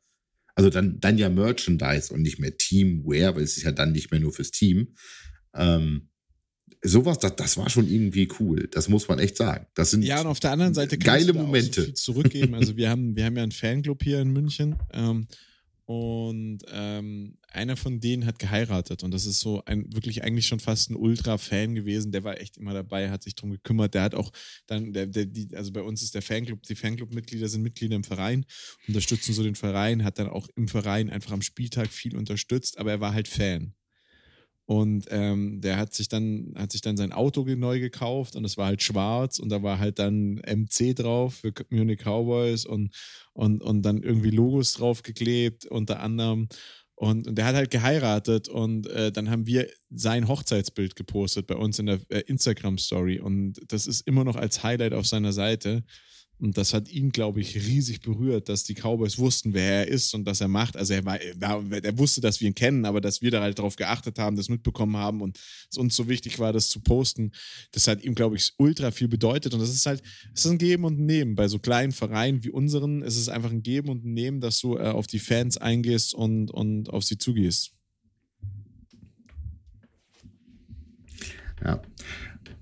[0.56, 4.12] also dann, dann ja Merchandise und nicht mehr Teamwear, weil es ist ja dann nicht
[4.12, 4.96] mehr nur fürs Team.
[5.54, 6.10] Ähm,
[6.84, 8.68] sowas, das, das war schon irgendwie cool.
[8.72, 9.68] Das muss man echt sagen.
[9.76, 11.84] Das sind ja, und auf der anderen Seite geile Momente.
[11.84, 12.56] So zurückgeben.
[12.56, 14.76] Also wir haben, wir haben ja einen Fanclub hier in München.
[14.92, 15.28] Ähm,
[15.92, 20.62] und ähm, einer von denen hat geheiratet und das ist so ein wirklich eigentlich schon
[20.62, 22.14] fast ein Ultra-Fan gewesen.
[22.14, 23.94] Der war echt immer dabei, hat sich darum gekümmert.
[23.94, 24.32] Der hat auch
[24.68, 28.06] dann, der, der, die, also bei uns ist der Fanclub, die Fanclub-Mitglieder sind Mitglieder im
[28.06, 28.46] Verein,
[28.88, 32.92] unterstützen so den Verein, hat dann auch im Verein einfach am Spieltag viel unterstützt, aber
[32.92, 33.74] er war halt Fan.
[34.72, 38.56] Und ähm, der hat sich dann, hat sich dann sein Auto neu gekauft und es
[38.56, 42.96] war halt schwarz und da war halt dann MC drauf für Munich Cowboys und,
[43.34, 46.48] und, und dann irgendwie Logos draufgeklebt, unter anderem.
[46.96, 51.56] Und, und der hat halt geheiratet und äh, dann haben wir sein Hochzeitsbild gepostet bei
[51.58, 53.20] uns in der äh, Instagram-Story.
[53.20, 55.84] Und das ist immer noch als Highlight auf seiner Seite.
[56.42, 60.16] Und das hat ihn, glaube ich, riesig berührt, dass die Cowboys wussten, wer er ist
[60.16, 60.76] und was er macht.
[60.76, 63.76] Also er, war, er wusste, dass wir ihn kennen, aber dass wir da halt darauf
[63.76, 67.32] geachtet haben, das mitbekommen haben und es uns so wichtig war, das zu posten,
[67.74, 69.54] das hat ihm, glaube ich, ultra viel bedeutet.
[69.54, 70.02] Und das ist halt,
[70.34, 71.36] es ist ein Geben und ein Nehmen.
[71.36, 74.60] Bei so kleinen Vereinen wie unseren ist es einfach ein Geben und ein Nehmen, dass
[74.60, 77.74] du äh, auf die Fans eingehst und, und auf sie zugehst.
[81.64, 81.84] Ja.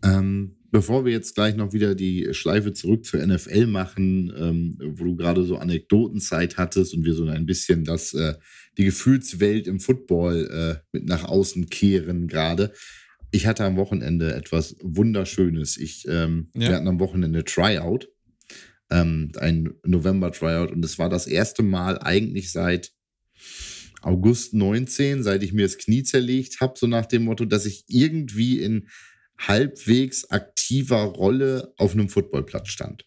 [0.03, 5.03] Ähm, Bevor wir jetzt gleich noch wieder die Schleife zurück zur NFL machen, ähm, wo
[5.03, 8.35] du gerade so Anekdotenzeit hattest und wir so ein bisschen das, äh,
[8.77, 12.71] die Gefühlswelt im Football äh, mit nach außen kehren gerade.
[13.31, 15.77] Ich hatte am Wochenende etwas Wunderschönes.
[15.77, 16.69] Ich, ähm, ja.
[16.69, 18.09] Wir hatten am Wochenende Tryout,
[18.91, 22.91] ähm, ein November-Tryout und es war das erste Mal eigentlich seit
[24.01, 27.83] August 19, seit ich mir das Knie zerlegt habe, so nach dem Motto, dass ich
[27.87, 28.87] irgendwie in
[29.39, 33.05] halbwegs aktiver Rolle auf einem Footballplatz stand.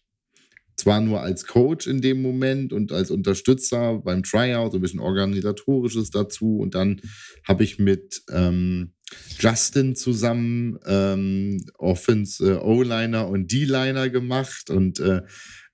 [0.75, 4.99] Zwar nur als Coach in dem Moment und als Unterstützer beim Tryout, so ein bisschen
[4.99, 6.57] organisatorisches dazu.
[6.57, 6.99] Und dann
[7.47, 8.93] habe ich mit ähm,
[9.39, 15.21] Justin zusammen ähm, Offense äh, O-Liner und D-Liner gemacht und äh,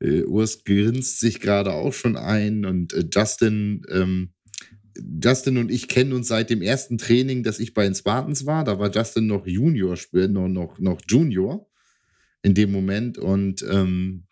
[0.02, 4.34] äh, Urs grinst sich gerade auch schon ein und äh, Justin ähm,
[5.23, 8.63] Justin und ich kennen uns seit dem ersten Training, das ich bei den Spartans war.
[8.63, 11.69] Da war Justin noch Junior, noch, noch, noch Junior
[12.41, 13.17] in dem Moment.
[13.17, 14.25] Und ähm,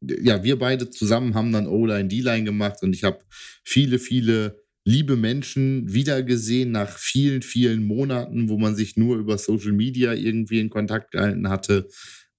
[0.00, 3.20] ja, wir beide zusammen haben dann O-Line, D-Line gemacht und ich habe
[3.64, 9.72] viele, viele liebe Menschen wiedergesehen nach vielen, vielen Monaten, wo man sich nur über Social
[9.72, 11.88] Media irgendwie in Kontakt gehalten hatte.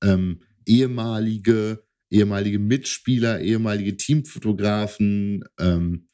[0.04, 6.08] Ähm, ehemalige, ehemalige Mitspieler, ehemalige Teamfotografen, ähm,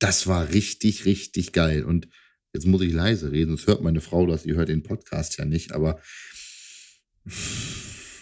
[0.00, 1.84] das war richtig, richtig geil.
[1.84, 2.08] Und
[2.52, 5.44] jetzt muss ich leise reden, sonst hört meine Frau das, ihr hört den Podcast ja
[5.44, 6.00] nicht, aber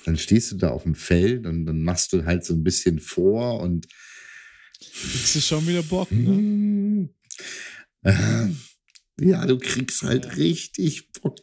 [0.05, 2.99] dann stehst du da auf dem Feld und dann machst du halt so ein bisschen
[2.99, 3.87] vor und
[4.81, 7.09] kriegst du schon wieder Bock, ne?
[8.03, 8.49] Äh,
[9.21, 10.33] ja, du kriegst halt ja.
[10.33, 11.39] richtig Bock.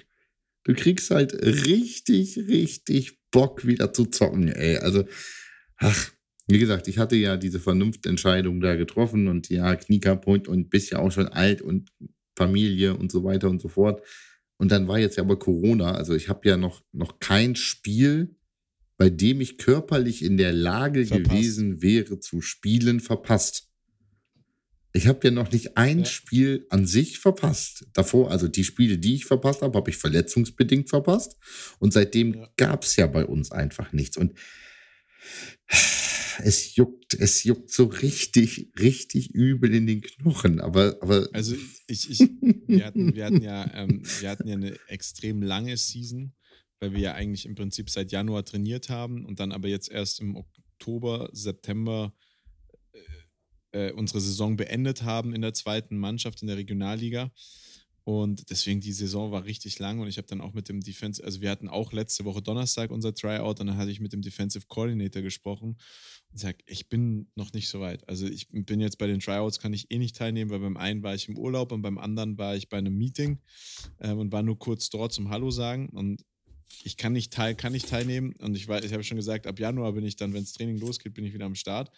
[0.64, 4.78] Du kriegst halt richtig, richtig Bock wieder zu zocken, ey.
[4.78, 5.06] Also,
[5.78, 6.12] ach,
[6.48, 10.92] wie gesagt, ich hatte ja diese Vernunftentscheidung da getroffen und ja, Knie kaputt und bist
[10.92, 11.92] ja auch schon alt und
[12.36, 14.02] Familie und so weiter und so fort.
[14.58, 15.96] Und dann war jetzt ja aber Corona.
[15.96, 18.36] Also ich habe ja noch, noch kein Spiel,
[18.98, 21.30] bei dem ich körperlich in der Lage verpasst.
[21.30, 23.70] gewesen wäre zu spielen, verpasst.
[24.94, 26.06] Ich habe ja noch nicht ein ja.
[26.06, 27.86] Spiel an sich verpasst.
[27.94, 31.36] Davor, also die Spiele, die ich verpasst habe, habe ich verletzungsbedingt verpasst.
[31.80, 32.50] Und seitdem ja.
[32.56, 34.16] gab es ja bei uns einfach nichts.
[34.16, 34.36] Und
[36.40, 40.60] es juckt, es juckt so richtig, richtig übel in den Knochen.
[40.60, 41.56] Aber, aber also
[41.88, 42.20] ich, ich,
[42.68, 46.34] wir hatten, wir hatten ja, ähm, wir hatten ja eine extrem lange Season,
[46.80, 50.20] weil wir ja eigentlich im Prinzip seit Januar trainiert haben und dann aber jetzt erst
[50.20, 52.14] im Oktober, September
[53.72, 57.32] äh, äh unsere Saison beendet haben in der zweiten Mannschaft in der Regionalliga.
[58.06, 61.24] Und deswegen die Saison war richtig lang und ich habe dann auch mit dem Defense,
[61.24, 64.22] also wir hatten auch letzte Woche Donnerstag unser Tryout und dann hatte ich mit dem
[64.22, 65.76] Defensive Coordinator gesprochen
[66.32, 68.08] und sage, ich bin noch nicht so weit.
[68.08, 71.02] Also ich bin jetzt bei den Tryouts, kann ich eh nicht teilnehmen, weil beim einen
[71.02, 73.40] war ich im Urlaub und beim anderen war ich bei einem Meeting
[73.98, 76.24] äh, und war nur kurz dort zum Hallo sagen und
[76.84, 79.94] ich kann nicht, teil, kann nicht teilnehmen und ich, ich habe schon gesagt, ab Januar
[79.94, 81.90] bin ich dann, wenn das Training losgeht, bin ich wieder am Start.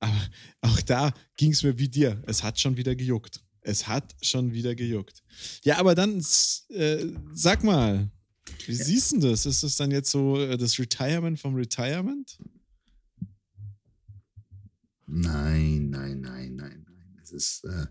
[0.00, 0.28] Aber
[0.62, 2.22] auch da ging es mir wie dir.
[2.26, 3.42] Es hat schon wieder gejuckt.
[3.62, 5.22] Es hat schon wieder gejuckt.
[5.62, 6.22] Ja, aber dann
[6.68, 8.10] äh, sag mal,
[8.66, 8.84] wie ja.
[8.84, 9.46] siehst du das?
[9.46, 12.38] Ist das dann jetzt so äh, das Retirement vom Retirement?
[15.06, 17.18] Nein, nein, nein, nein, nein.
[17.22, 17.86] Es ist äh,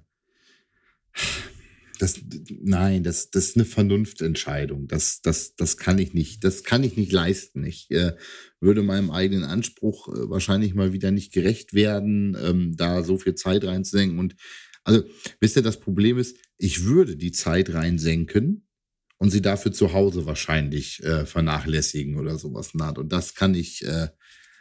[2.01, 4.87] das, nein, das, das ist eine Vernunftentscheidung.
[4.87, 7.63] Das, das, das kann ich nicht, das kann ich nicht leisten.
[7.63, 8.13] Ich äh,
[8.59, 13.35] würde meinem eigenen Anspruch äh, wahrscheinlich mal wieder nicht gerecht werden, ähm, da so viel
[13.35, 14.17] Zeit reinzusenken.
[14.17, 14.35] Und
[14.83, 15.03] also,
[15.39, 18.67] wisst ihr, das Problem ist, ich würde die Zeit reinsenken
[19.17, 22.73] und sie dafür zu Hause wahrscheinlich äh, vernachlässigen oder sowas.
[22.73, 24.07] Und das kann ich, äh,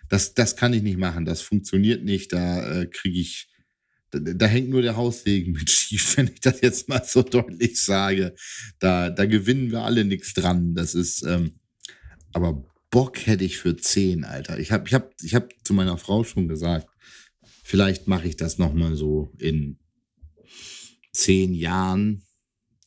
[0.09, 1.24] das, das kann ich nicht machen.
[1.24, 2.33] Das funktioniert nicht.
[2.33, 3.48] Da äh, kriege ich,
[4.11, 7.80] da, da, hängt nur der Haussegen mit schief, wenn ich das jetzt mal so deutlich
[7.80, 8.35] sage.
[8.78, 10.74] Da, da gewinnen wir alle nichts dran.
[10.74, 11.61] Das ist, ähm,
[12.33, 14.59] aber Bock hätte ich für zehn, Alter.
[14.59, 16.88] Ich habe ich hab, ich hab zu meiner Frau schon gesagt,
[17.62, 19.78] vielleicht mache ich das nochmal so in
[21.12, 22.23] zehn Jahren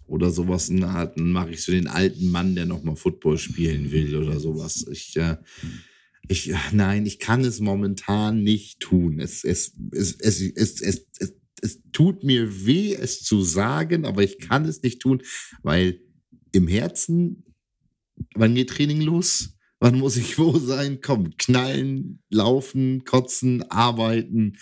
[0.05, 1.17] oder sowas in der Art.
[1.17, 4.85] Dann mache ich so den alten Mann, der nochmal Football spielen will oder sowas.
[4.91, 5.37] Ich, äh,
[6.27, 9.19] ich, nein, ich kann es momentan nicht tun.
[9.19, 14.23] Es, es, es, es, es, es, es, es tut mir weh, es zu sagen, aber
[14.23, 15.21] ich kann es nicht tun,
[15.61, 16.01] weil
[16.51, 17.45] im Herzen,
[18.35, 19.57] wann geht Training los?
[19.79, 20.99] Wann muss ich wo sein?
[21.01, 24.57] Komm, knallen, laufen, kotzen, arbeiten.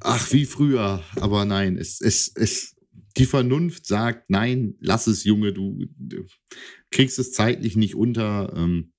[0.00, 1.04] Ach, wie früher.
[1.16, 2.74] Aber nein, es, es, es,
[3.16, 6.24] die Vernunft sagt, nein, lass es, Junge, du, du
[6.90, 8.52] kriegst es zeitlich nicht unter.
[8.56, 8.92] Ähm,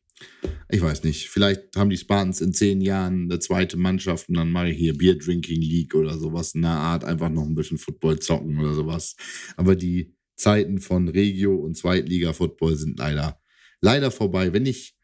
[0.70, 4.52] ich weiß nicht, vielleicht haben die Spartans in zehn Jahren eine zweite Mannschaft und dann
[4.52, 7.78] mache ich hier Beer Drinking League oder sowas in der Art, einfach noch ein bisschen
[7.78, 9.16] Football zocken oder sowas.
[9.56, 13.40] Aber die Zeiten von Regio und Zweitliga-Football sind leider,
[13.82, 14.52] leider vorbei.
[14.52, 14.99] Wenn ich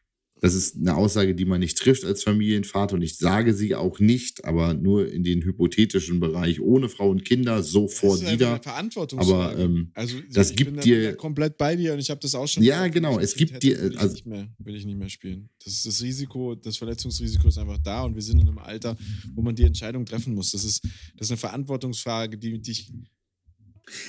[0.46, 4.00] das ist eine Aussage, die man nicht trifft als Familienvater und ich sage sie auch
[4.00, 8.60] nicht, aber nur in den hypothetischen Bereich ohne Frau und Kinder sofort das ist wieder.
[8.62, 9.54] Verantwortungsfrage.
[9.54, 12.20] Aber ähm, also das ich gibt bin dir da komplett bei dir und ich habe
[12.20, 12.62] das auch schon.
[12.62, 13.20] Ja, gesagt, genau.
[13.20, 15.50] Es gibt hätte, dir will ich, also nicht mehr, will ich nicht mehr spielen.
[15.64, 18.96] Das ist das Risiko, das Verletzungsrisiko ist einfach da und wir sind in einem Alter,
[19.34, 20.52] wo man die Entscheidung treffen muss.
[20.52, 20.84] Das ist
[21.18, 22.92] das ist eine Verantwortungsfrage, die dich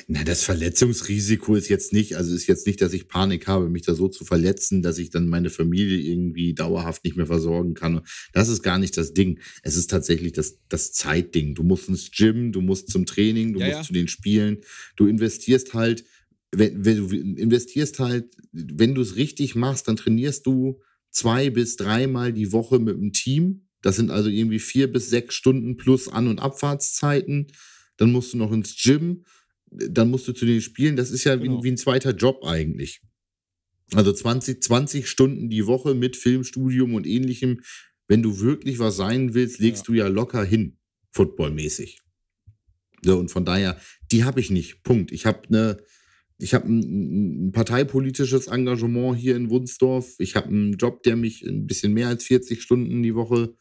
[0.09, 3.83] na, das Verletzungsrisiko ist jetzt nicht, also ist jetzt nicht, dass ich Panik habe, mich
[3.83, 8.01] da so zu verletzen, dass ich dann meine Familie irgendwie dauerhaft nicht mehr versorgen kann.
[8.33, 9.39] Das ist gar nicht das Ding.
[9.63, 11.55] Es ist tatsächlich das, das Zeitding.
[11.55, 13.83] Du musst ins Gym, du musst zum Training, du Ja, musst ja.
[13.85, 14.59] zu den Spielen.
[14.97, 16.05] Du investierst halt,
[16.53, 21.77] wenn, wenn du investierst halt, wenn du es richtig machst, dann trainierst du zwei bis
[21.77, 23.67] dreimal die Woche mit dem Team.
[23.83, 27.49] Das sind also irgendwie vier bis sechs Stunden plus An- und Abfahrtszeiten.
[27.99, 29.25] Dann musst du noch ins Gym
[29.71, 31.59] dann musst du zu den Spielen, das ist ja Genau.
[31.61, 33.03] wie, wie ein zweiter Job eigentlich.
[33.95, 37.61] Also 20, 20 Stunden die Woche mit Filmstudium und ähnlichem.
[38.09, 39.87] Wenn du wirklich was sein willst, legst Ja.
[39.87, 40.79] du ja locker hin,
[41.13, 42.01] footballmäßig.
[43.03, 44.83] So, und von daher, die habe ich nicht.
[44.83, 45.13] Punkt.
[45.13, 45.77] Ich habe eine,
[46.39, 50.15] ich habe ein, ein parteipolitisches Engagement hier in Wunsdorf.
[50.19, 53.55] Ich habe einen Job, der mich ein bisschen mehr als 40 Stunden die Woche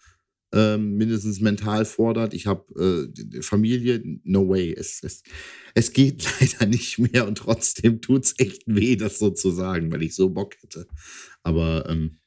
[0.54, 2.34] ähm, mindestens mental fordert.
[2.34, 4.74] Ich habe äh, Familie, no way.
[4.74, 5.24] Es, es,
[5.74, 9.92] es geht leider nicht mehr und trotzdem tut es echt weh, das so zu sagen,
[9.92, 10.88] weil ich so Bock hätte.
[11.44, 12.20] Aber ähm,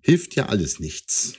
[0.00, 1.34] hilft ja alles nichts.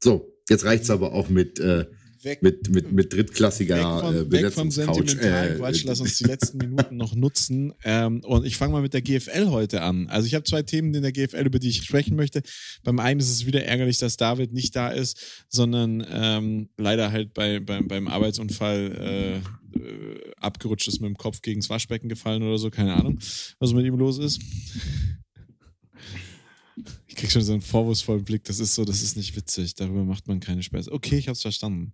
[0.00, 1.86] So, jetzt reicht's aber auch mit, äh,
[2.24, 5.84] weg, mit, mit, mit drittklassiger weg, von, äh, weg vom sentimentalen Äh, Quatsch.
[5.84, 7.72] Lass uns die letzten Minuten noch nutzen.
[7.84, 10.08] Ähm, und ich fange mal mit der GFL heute an.
[10.08, 12.42] Also ich habe zwei Themen in der GFL, über die ich sprechen möchte.
[12.84, 17.34] Beim einen ist es wieder ärgerlich, dass David nicht da ist, sondern ähm, leider halt
[17.34, 19.42] bei, beim, beim Arbeitsunfall
[19.74, 22.70] äh, äh, abgerutscht ist, mit dem Kopf gegen das Waschbecken gefallen oder so.
[22.70, 23.18] Keine Ahnung,
[23.58, 24.40] was mit ihm los ist.
[27.12, 28.44] Ich krieg schon so einen vorwurfsvollen Blick.
[28.44, 29.74] Das ist so, das ist nicht witzig.
[29.74, 30.90] Darüber macht man keine Späße.
[30.90, 31.92] Okay, ich hab's verstanden.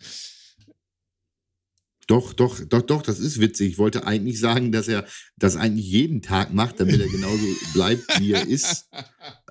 [2.07, 3.73] Doch, doch, doch, doch, das ist witzig.
[3.73, 8.21] Ich wollte eigentlich sagen, dass er das eigentlich jeden Tag macht, damit er genauso bleibt,
[8.21, 8.89] wie er ist.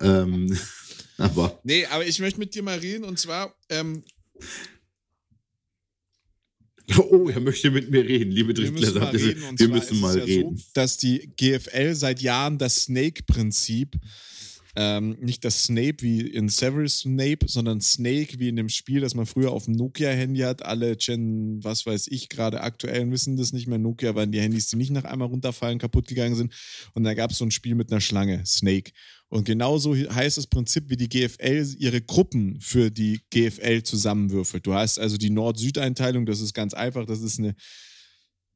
[0.00, 0.58] Ähm,
[1.18, 4.04] aber Nee, aber ich möchte mit dir mal reden und zwar, ähm,
[6.96, 9.58] oh, er möchte mit mir reden, liebe wir müssen mal reden.
[9.58, 10.56] Wir müssen ist es mal ja reden.
[10.56, 13.98] So, dass die GFL seit Jahren das Snake-Prinzip,
[14.80, 19.16] ähm, nicht das Snape wie in Severus Snape, sondern Snake wie in dem Spiel, das
[19.16, 20.64] man früher auf dem Nokia-Handy hat.
[20.64, 23.78] Alle Gen, was weiß ich, gerade aktuellen wissen das nicht mehr.
[23.78, 26.54] Nokia waren die Handys, die nicht nach einmal runterfallen, kaputt gegangen sind.
[26.94, 28.92] Und da gab es so ein Spiel mit einer Schlange, Snake.
[29.28, 34.64] Und genauso heißt das Prinzip, wie die GFL ihre Gruppen für die GFL zusammenwürfelt.
[34.64, 37.56] Du hast also die Nord-Süd-Einteilung, das ist ganz einfach, das ist eine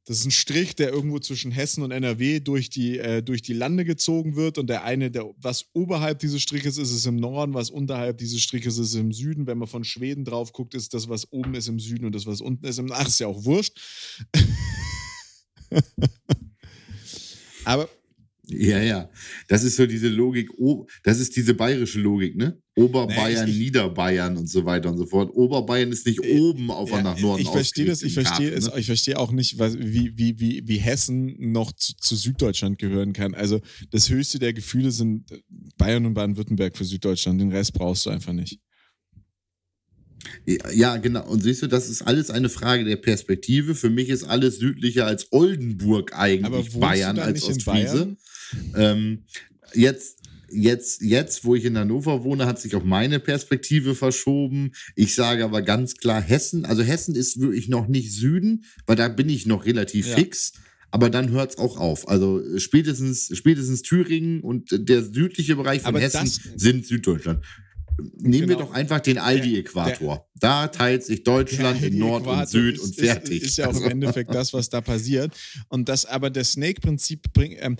[0.05, 3.53] das ist ein Strich, der irgendwo zwischen Hessen und NRW durch die, äh, durch die
[3.53, 4.57] Lande gezogen wird.
[4.57, 8.41] Und der eine, der, was oberhalb dieses Striches ist, ist im Norden, was unterhalb dieses
[8.41, 9.47] Striches ist im Süden.
[9.47, 12.25] Wenn man von Schweden drauf guckt, ist das, was oben ist im Süden und das,
[12.25, 13.01] was unten ist im Norden.
[13.01, 13.79] Ach, ist ja auch wurscht.
[17.63, 17.87] Aber
[18.57, 19.09] Ja, ja.
[19.47, 22.59] Das ist so diese Logik, oh, das ist diese bayerische Logik, ne?
[22.75, 25.31] Oberbayern, Nee, Niederbayern und so weiter und so fort.
[25.33, 28.65] Oberbayern ist nicht Äh, oben auf Ja, nach Norden ich verstehe das, ich verstehe es,
[28.65, 28.79] ne?
[28.79, 33.13] ich verstehe auch nicht, was, wie, wie, wie, wie Hessen noch zu, zu Süddeutschland gehören
[33.13, 33.35] kann.
[33.35, 33.61] Also
[33.91, 35.25] das höchste der Gefühle sind
[35.77, 37.39] Bayern und Baden-Württemberg für Süddeutschland.
[37.39, 38.59] Den Rest brauchst du einfach nicht.
[40.73, 41.25] Ja, genau.
[41.27, 43.75] Und siehst du, das ist alles eine Frage der Perspektive.
[43.75, 47.65] Für mich ist alles südlicher als Oldenburg eigentlich Bayern als Ostfriese.
[47.65, 48.17] Bayern?
[48.75, 49.23] Ähm,
[49.73, 50.19] jetzt,
[50.51, 54.71] jetzt, jetzt, wo ich in Hannover wohne, hat sich auch meine Perspektive verschoben.
[54.95, 56.65] Ich sage aber ganz klar Hessen.
[56.65, 60.15] Also Hessen ist wirklich noch nicht Süden, weil da bin ich noch relativ Ja.
[60.15, 60.53] fix.
[60.91, 62.07] Aber dann hört es auch auf.
[62.07, 67.43] Also spätestens, spätestens Thüringen und der südliche Bereich von Aber Hessen sind Süddeutschland.
[68.19, 68.67] Nehmen wir Genau.
[68.67, 70.27] doch einfach den Aldi-Äquator.
[70.39, 73.41] Da teilt sich Deutschland in Nord und Süd ist, und fertig.
[73.41, 75.31] Ist, ist ja auch im Also- Endeffekt das, was da passiert.
[75.69, 77.57] Und das aber das Snake-Prinzip bringt.
[77.59, 77.77] Ähm,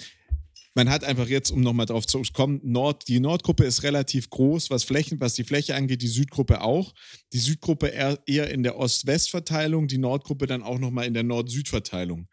[0.76, 4.70] man hat einfach jetzt, um nochmal drauf zu kommen, Nord, die Nordgruppe ist relativ groß,
[4.70, 6.94] was Flächen, was die Fläche angeht, die Südgruppe auch.
[7.32, 12.28] Die Südgruppe eher, in der Ost-West-Verteilung, die Nordgruppe dann auch nochmal in der Nord-Süd-Verteilung.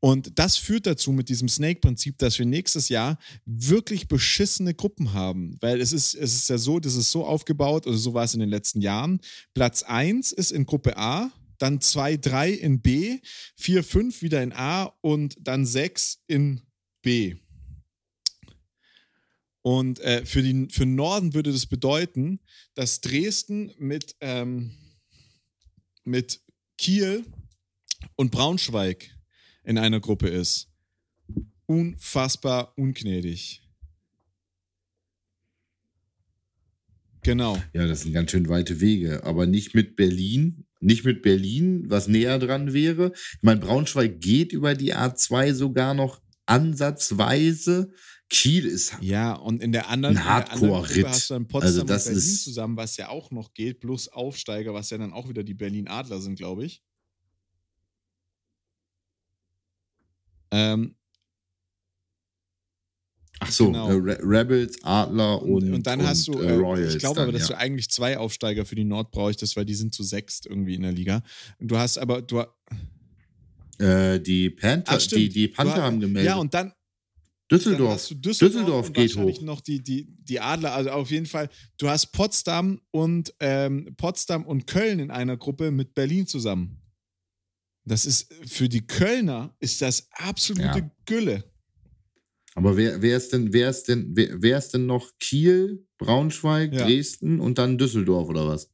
[0.00, 5.56] Und das führt dazu mit diesem Snake-Prinzip, dass wir nächstes Jahr wirklich beschissene Gruppen haben.
[5.60, 8.34] Weil es ist, es ist ja so, das ist so aufgebaut, oder so war es
[8.34, 9.20] in den letzten Jahren.
[9.54, 13.20] Platz 1 ist in Gruppe A, dann 2, 3 in B,
[13.56, 16.60] 4, 5 wieder in A und dann 6 in
[17.02, 17.36] B.
[19.66, 22.38] Und äh, für, den, für den Norden würde das bedeuten,
[22.74, 24.70] dass Dresden mit, ähm,
[26.04, 26.40] mit
[26.78, 27.24] Kiel
[28.14, 29.10] und Braunschweig
[29.64, 30.68] in einer Gruppe ist.
[31.66, 33.60] Unfassbar ungnädig.
[37.22, 37.60] Genau.
[37.72, 40.64] Ja, das sind ganz schön weite Wege, aber nicht mit Berlin.
[40.78, 43.10] Nicht mit Berlin, was näher dran wäre.
[43.16, 47.92] Ich meine, Braunschweig geht über die A2 sogar noch ansatzweise.
[48.28, 51.06] Kiel ist Ja, und in der anderen, Ein Gruppe Hardcore-Ritt.
[51.06, 53.80] hast du dann Potsdam Also das und Berlin ist- zusammen, was ja auch noch geht,
[53.80, 56.82] plus Aufsteiger, was ja dann auch wieder die Berlin Adler sind, glaube ich.
[60.50, 60.94] Ähm,
[63.38, 63.90] Ach so, Genau.
[63.90, 66.94] äh, Re Rebels, Adler und, und, und dann hast du, und, äh, Royals.
[66.94, 67.54] ich glaube dann, aber, dass ja.
[67.54, 70.80] du eigentlich zwei Aufsteiger für die Nord bräuchtest, weil die sind zu sechst irgendwie in
[70.82, 71.22] der Liga.
[71.60, 72.44] Du hast aber, du,
[73.78, 76.30] äh, die Panther, die, die Panther du, haben gemeldet.
[76.30, 76.72] Ja, und dann,
[77.50, 78.08] Düsseldorf.
[78.08, 79.42] Düsseldorf, Düsseldorf geht wahrscheinlich hoch.
[79.42, 84.44] noch die, die, die Adler, also auf jeden Fall, du hast Potsdam und ähm, Potsdam
[84.44, 86.82] und Köln in einer Gruppe mit Berlin zusammen.
[87.84, 90.90] Das ist für die Kölner ist das absolute Ja.
[91.04, 91.44] Gülle.
[92.56, 96.72] Aber wer, wer ist denn, wer ist denn, wer, wer ist denn noch Kiel, Braunschweig,
[96.72, 96.84] Ja.
[96.84, 98.72] Dresden und dann Düsseldorf oder was?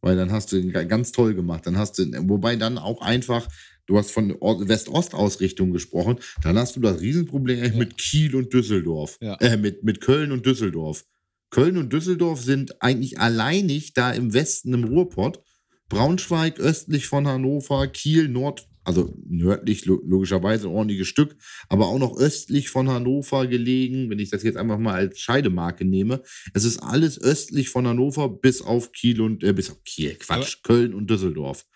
[0.00, 1.66] Weil dann hast du ganz toll gemacht.
[1.66, 3.46] Dann hast du, wobei dann auch einfach,
[3.86, 7.70] du hast von West-Ost-Ausrichtung gesprochen, dann hast du das Riesenproblem Ja.
[7.76, 9.18] mit Kiel und Düsseldorf.
[9.20, 9.34] Ja.
[9.40, 11.04] Äh, mit, mit Köln und Düsseldorf.
[11.50, 15.40] Köln und Düsseldorf sind eigentlich alleinig da im Westen im Ruhrpott.
[15.88, 21.36] Braunschweig östlich von Hannover, Kiel nord, also nördlich lo- logischerweise ein ordentliches Stück,
[21.68, 25.84] aber auch noch östlich von Hannover gelegen, wenn ich das jetzt einfach mal als Scheidemarke
[25.84, 26.22] nehme.
[26.54, 30.62] Es ist alles östlich von Hannover bis auf Kiel und, äh, bis auf Kiel, Quatsch,
[30.62, 31.66] Köln und Düsseldorf.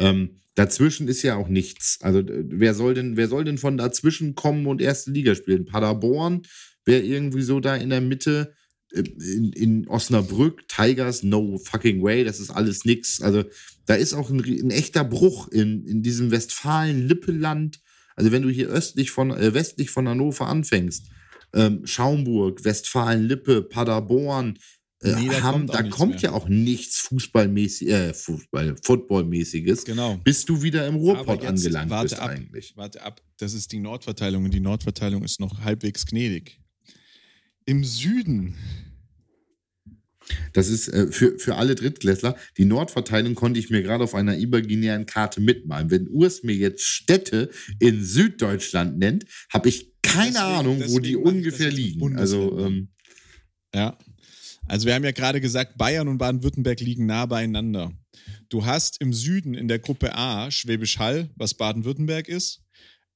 [0.00, 1.98] Ähm, dazwischen ist ja auch nichts.
[2.00, 5.66] Also wer soll denn, wer soll denn von dazwischen kommen und erste Liga spielen?
[5.66, 6.42] Paderborn
[6.84, 8.54] wäre irgendwie so da in der Mitte.
[8.92, 13.20] äh, In, in Osnabrück, Tigers, no fucking way, das ist alles nix.
[13.20, 13.44] Also
[13.86, 17.80] da ist auch ein, ein echter Bruch in, in diesem Westfalen-Lippeland.
[18.16, 21.06] Also wenn du hier östlich von, äh, westlich von Hannover anfängst,
[21.54, 24.58] ähm, Schaumburg, Westfalen-Lippe, Paderborn,
[25.02, 26.20] Nee, da Hamm, kommt da kommt mehr.
[26.20, 29.84] ja auch nichts Fußballmäßig, äh, Fußball, Footballmäßiges.
[29.84, 30.18] Genau.
[30.24, 32.76] Bist du wieder im Ruhrpott angelangt warte bist ab, eigentlich.
[32.76, 36.60] Warte ab, das ist die Nordverteilung und die Nordverteilung ist noch halbwegs gnädig.
[37.64, 38.56] Im Süden,
[40.52, 42.36] Das ist äh, für, für alle Drittklässler.
[42.58, 45.90] Die Nordverteilung konnte ich mir gerade auf einer imaginären Karte mitmalen.
[45.90, 51.14] Wenn Urs mir jetzt Städte in Süddeutschland nennt, habe ich keine Deswegen- Ahnung, wo die
[51.14, 52.16] deswegen ich das ungefähr liegen.
[52.18, 52.88] Also, ähm,
[53.74, 53.96] Ja.
[54.66, 57.92] Also wir haben ja gerade gesagt, Bayern und Baden-Württemberg liegen nah beieinander.
[58.48, 62.62] Du hast im Süden in der Gruppe A Schwäbisch Hall, was Baden-Württemberg ist.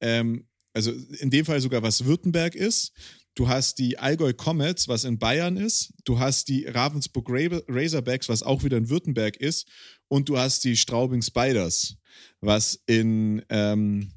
[0.00, 2.92] Ähm, also in dem Fall sogar was Württemberg ist.
[3.36, 5.92] Du hast die Allgäu Comets, was in Bayern ist.
[6.04, 9.68] Du hast die Ravensburg Ra- Razorbacks, was auch wieder in Württemberg ist.
[10.08, 11.96] Und du hast die Straubing Spiders,
[12.40, 14.12] was in ähm,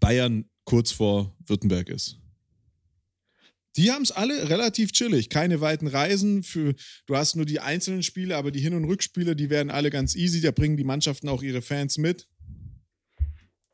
[0.00, 2.18] Bayern kurz vor Württemberg ist.
[3.76, 5.28] Die haben es alle relativ chillig.
[5.30, 6.42] Keine weiten Reisen.
[6.42, 6.74] Für,
[7.06, 10.14] du hast nur die einzelnen Spiele, aber die Hin- und Rückspiele, die werden alle ganz
[10.14, 10.40] easy.
[10.40, 12.26] Da bringen die Mannschaften auch ihre Fans mit.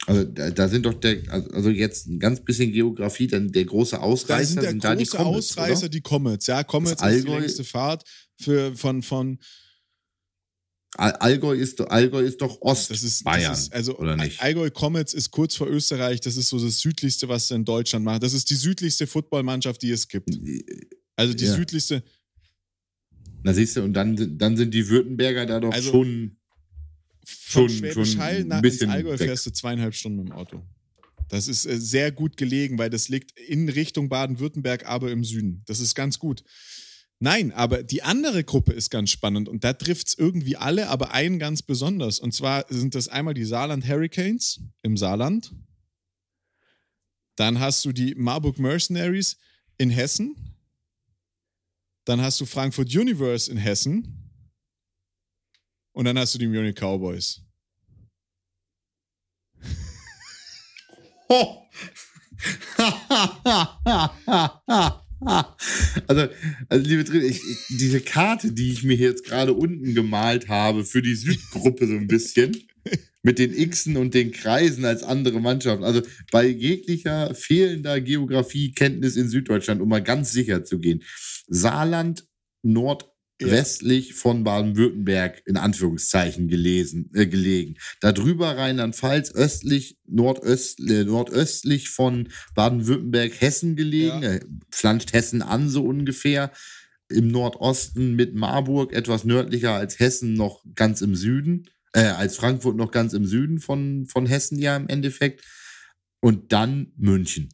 [0.06, 3.64] also da, da sind doch der, also also jetzt ein ganz bisschen Geografie, dann der
[3.64, 5.88] große Da Ausreißer sind der sind da die große Comets, Ausreißer, oder?
[5.88, 6.46] die Comets.
[6.46, 8.04] Ja, Comets Das ist die längste Fahrt
[8.40, 9.38] für, von, von
[10.96, 14.40] Allgäu ist, doch- Allgäu ist doch Ostbayern, also oder nicht?
[14.40, 16.20] Allgäu Comets ist kurz vor Österreich.
[16.20, 18.20] Das ist so das südlichste, was sie in Deutschland machen.
[18.20, 20.30] Das ist die südlichste Footballmannschaft, die es gibt.
[21.14, 21.54] Also die Ja.
[21.54, 22.02] südlichste.
[23.42, 26.34] Na siehst du, und dann, dann sind die Württemberger da doch Also- schon
[27.30, 29.18] Von Schon- schon ein bisschen Allgäu weg.
[29.18, 30.62] fährst du zweieinhalb Stunden mit dem Auto.
[31.28, 35.62] Das ist äh, sehr gut gelegen, weil das liegt in Richtung Baden-Württemberg, aber im Süden.
[35.66, 36.42] Das ist ganz gut.
[37.20, 41.12] Nein, aber die andere Gruppe ist ganz spannend und da trifft es irgendwie alle, aber
[41.12, 42.20] einen ganz besonders.
[42.20, 45.52] Und zwar sind das einmal die Saarland Hurricanes im Saarland.
[47.34, 49.36] Dann hast du die Marburg Mercenaries
[49.78, 50.36] in Hessen.
[52.04, 54.30] Dann hast du Frankfurt Universe in Hessen.
[55.92, 57.42] Und dann hast du die Munich Cowboys.
[61.30, 61.68] Oh.
[66.06, 66.28] also,
[66.68, 71.14] also, liebe ich, diese Karte, die ich mir jetzt gerade unten gemalt habe für die
[71.14, 72.56] Südgruppe so ein bisschen,
[73.22, 75.84] mit den Xen und den Kreisen als andere Mannschaften.
[75.84, 81.02] Also bei jeglicher fehlender Geografiekenntnis in Süddeutschland, um mal ganz sicher zu gehen.
[81.48, 82.26] Saarland,
[82.62, 83.10] Nord
[83.40, 87.76] westlich von Baden-Württemberg in Anführungszeichen gelesen, äh, gelegen.
[88.00, 94.34] Darüber Rheinland-Pfalz, östlich, nordöst, äh, nordöstlich von Baden-Württemberg, Hessen gelegen, ja.
[94.34, 96.52] äh, flanscht Hessen an so ungefähr.
[97.10, 101.64] Im Nordosten mit Marburg, etwas nördlicher als Hessen, noch ganz im Süden,
[101.94, 105.42] äh, als Frankfurt noch ganz im Süden von, von Hessen ja im Endeffekt.
[106.20, 107.48] Und dann München.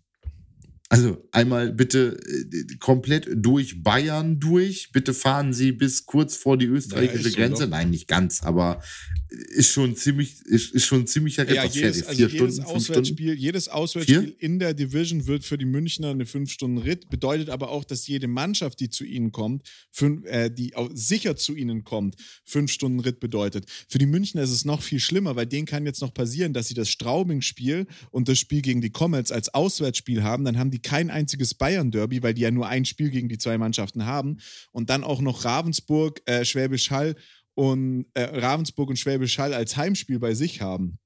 [0.91, 4.93] Also einmal bitte äh, komplett durch Bayern durch.
[4.93, 7.63] Bitte fahren Sie bis kurz vor die österreichische ja, Grenze.
[7.65, 8.83] So Nein, nicht ganz, aber
[9.31, 14.23] ist schon ziemlich, ist, ist schon ziemlicher ja, jedes, also jedes Stunden, Auswärtsspiel, jedes Auswärtsspiel
[14.23, 14.43] Vier?
[14.43, 17.09] in der Division wird für die Münchner eine 5-Stunden-Ritt.
[17.09, 21.55] Bedeutet aber auch, dass jede Mannschaft, die zu ihnen kommt, fünf, äh, die sicher zu
[21.55, 22.17] ihnen kommt,
[22.49, 23.67] 5-Stunden-Ritt bedeutet.
[23.89, 26.69] Für die Münchner ist es noch viel schlimmer, weil denen kann jetzt noch passieren, dass
[26.69, 30.45] sie das Straubing-Spiel und das Spiel gegen die Comets als Auswärtsspiel haben.
[30.45, 33.57] Dann haben die kein einziges Bayern-Derby, weil die ja nur ein Spiel gegen die zwei
[33.59, 34.39] Mannschaften haben.
[34.73, 37.15] Und dann auch noch Ravensburg, äh, Schwäbisch Hall
[37.55, 40.99] und äh, Ravensburg und Schwäbisch Hall als Heimspiel bei sich haben.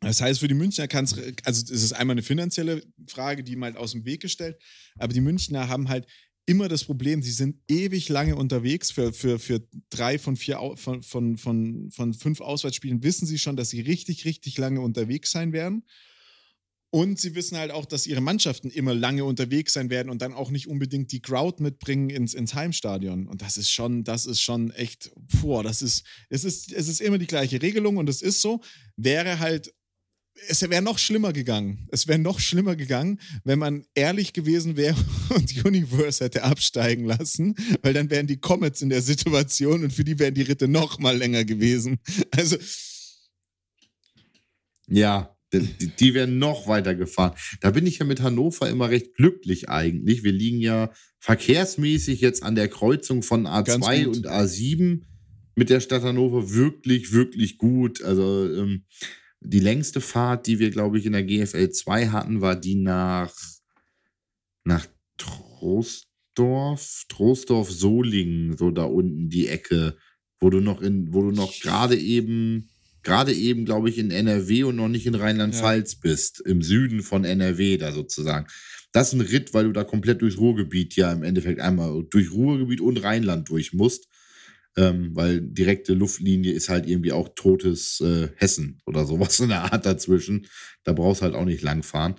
[0.00, 1.14] Das heißt, für die Münchner kann es,
[1.44, 4.58] also es ist einmal eine finanzielle Frage, die mal halt aus dem Weg gestellt,
[4.98, 6.06] aber die Münchner haben halt
[6.46, 8.90] immer das Problem, sie sind ewig lange unterwegs.
[8.90, 13.56] Für, für, für drei von vier von, von, von, von fünf Auswärtsspielen wissen sie schon,
[13.56, 15.84] dass sie richtig, richtig lange unterwegs sein werden.
[16.94, 20.32] Und sie wissen halt auch, dass ihre Mannschaften immer lange unterwegs sein werden und dann
[20.32, 23.26] auch nicht unbedingt die Crowd mitbringen ins, ins Heimstadion.
[23.26, 25.10] Und das ist schon, das ist schon echt,
[25.42, 28.60] boah, das ist, es ist, es ist immer die gleiche Regelung und es ist so,
[28.96, 29.74] wäre halt,
[30.46, 31.88] es wäre noch schlimmer gegangen.
[31.90, 37.56] Es wäre noch schlimmer gegangen, wenn man ehrlich gewesen wäre und Universe hätte absteigen lassen,
[37.82, 41.00] weil dann wären die Comets in der Situation und für die wären die Ritte noch
[41.00, 41.98] mal länger gewesen.
[42.30, 42.56] Also.
[44.86, 47.36] Ja, die, die werden noch weiter gefahren.
[47.60, 50.24] Da bin ich ja mit Hannover immer recht glücklich eigentlich.
[50.24, 55.02] Wir liegen ja verkehrsmäßig jetzt an der Kreuzung von A2 und A7
[55.56, 58.02] mit der Stadt Hannover wirklich, wirklich gut.
[58.02, 58.84] Also ähm,
[59.40, 63.34] die längste Fahrt, die wir, glaube ich, in der GFL 2 hatten, war die nach,
[64.64, 64.86] nach
[65.18, 69.96] Troisdorf, Troisdorf-Solingen, so da unten die Ecke,
[70.40, 72.70] wo du noch in, wo du noch gerade eben
[73.04, 75.98] gerade eben, glaube ich, in NRW und noch nicht in Rheinland-Pfalz ja.
[76.02, 78.46] bist, im Süden von NRW da sozusagen.
[78.92, 82.32] Das ist ein Ritt, weil du da komplett durchs Ruhrgebiet ja im Endeffekt einmal durch
[82.32, 84.08] Ruhrgebiet und Rheinland durch musst.
[84.76, 89.72] Ähm, weil direkte Luftlinie ist halt irgendwie auch totes äh, Hessen oder sowas in der
[89.72, 90.48] Art dazwischen.
[90.82, 92.16] Da brauchst du halt auch nicht langfahren.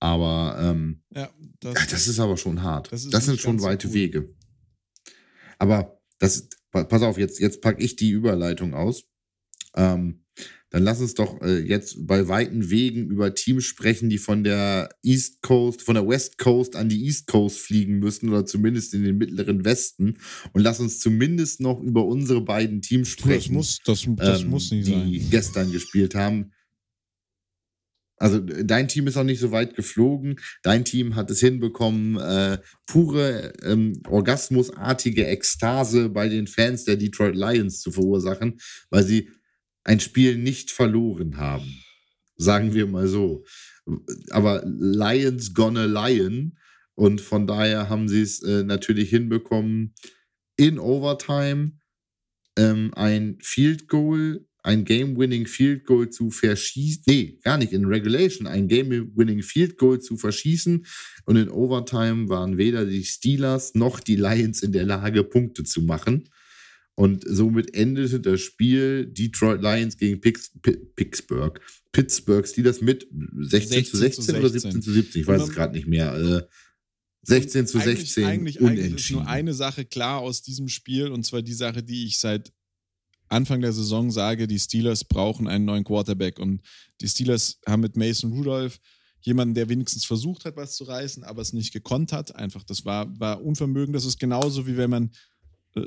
[0.00, 1.28] Aber ähm, ja,
[1.60, 2.92] das, ja, das, ist aber schon hart.
[2.92, 4.32] Das, das sind schon weite so Wege.
[5.58, 9.07] Aber das, pass auf, jetzt, jetzt packe ich die Überleitung aus.
[9.78, 10.24] Ähm,
[10.70, 14.90] dann lass uns doch äh, jetzt bei weiten Wegen über Teams sprechen, die von der
[15.02, 19.02] East Coast, von der West Coast an die East Coast fliegen müssen oder zumindest in
[19.02, 20.18] den mittleren Westen.
[20.52, 23.54] Und lass uns zumindest noch über unsere beiden Teams sprechen.
[23.54, 25.10] Das muss, das, das ähm, muss nicht die sein.
[25.10, 26.52] Die gestern gespielt haben.
[28.20, 30.40] Also dein Team ist auch nicht so weit geflogen.
[30.62, 37.36] Dein Team hat es hinbekommen, äh, pure ähm, orgasmusartige Ekstase bei den Fans der Detroit
[37.36, 38.58] Lions zu verursachen,
[38.90, 39.30] weil sie
[39.88, 41.82] ein Spiel nicht verloren haben.
[42.36, 43.44] Sagen wir mal so.
[44.28, 46.58] Aber Lions gonna Lion.
[46.94, 49.94] Und von daher haben sie es äh, natürlich hinbekommen,
[50.56, 51.72] in Overtime
[52.58, 57.04] ähm, ein Field Goal, ein Game-Winning Field Goal zu verschießen.
[57.06, 60.84] Nee, gar nicht in Regulation, ein Game-Winning Field Goal zu verschießen.
[61.24, 65.80] Und in Overtime waren weder die Steelers noch die Lions in der Lage, Punkte zu
[65.80, 66.28] machen.
[66.98, 70.50] Und somit endete das Spiel Detroit Lions gegen Pix,
[70.96, 71.60] Pittsburgh.
[71.92, 73.06] Pittsburgh Steelers mit
[73.38, 76.12] 16, 16 zu 16, 16, oder 17 zu 17, ich weiß es gerade nicht mehr.
[76.16, 76.42] Äh,
[77.22, 78.24] 16 zu 16.
[78.24, 82.04] Eigentlich, eigentlich ist nur eine Sache klar aus diesem Spiel, und zwar die Sache, die
[82.04, 82.52] ich seit
[83.28, 86.40] Anfang der Saison sage, die Steelers brauchen einen neuen Quarterback.
[86.40, 86.62] Und
[87.00, 88.80] die Steelers haben mit Mason Rudolph
[89.20, 92.34] jemanden, der wenigstens versucht hat, was zu reißen, aber es nicht gekonnt hat.
[92.34, 93.92] Einfach, das war, war Unvermögen.
[93.92, 95.12] Das ist genauso wie wenn man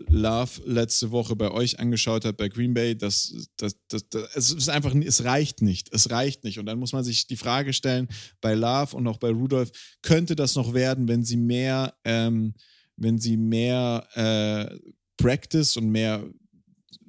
[0.09, 4.51] Love letzte Woche bei euch angeschaut hat, bei Green Bay, das, das, das, das, es
[4.51, 5.93] ist einfach, es reicht nicht.
[5.93, 6.59] Es reicht nicht.
[6.59, 8.07] Und dann muss man sich die Frage stellen,
[8.41, 9.71] bei Love und auch bei Rudolph,
[10.01, 12.53] könnte das noch werden, wenn sie mehr, ähm,
[12.97, 14.77] wenn sie mehr äh,
[15.17, 16.23] Practice und mehr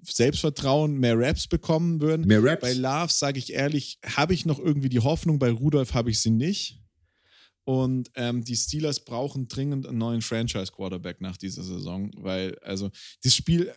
[0.03, 2.27] Selbstvertrauen, mehr Raps bekommen würden?
[2.27, 2.63] Mehr Raps?
[2.63, 6.21] Bei Love, sage ich ehrlich, habe ich noch irgendwie die Hoffnung, bei Rudolph habe ich
[6.21, 6.82] sie nicht.
[7.65, 12.91] Und ähm, die Steelers brauchen dringend einen neuen Franchise-Quarterback nach dieser Saison, weil, also,
[13.23, 13.73] das Spiel,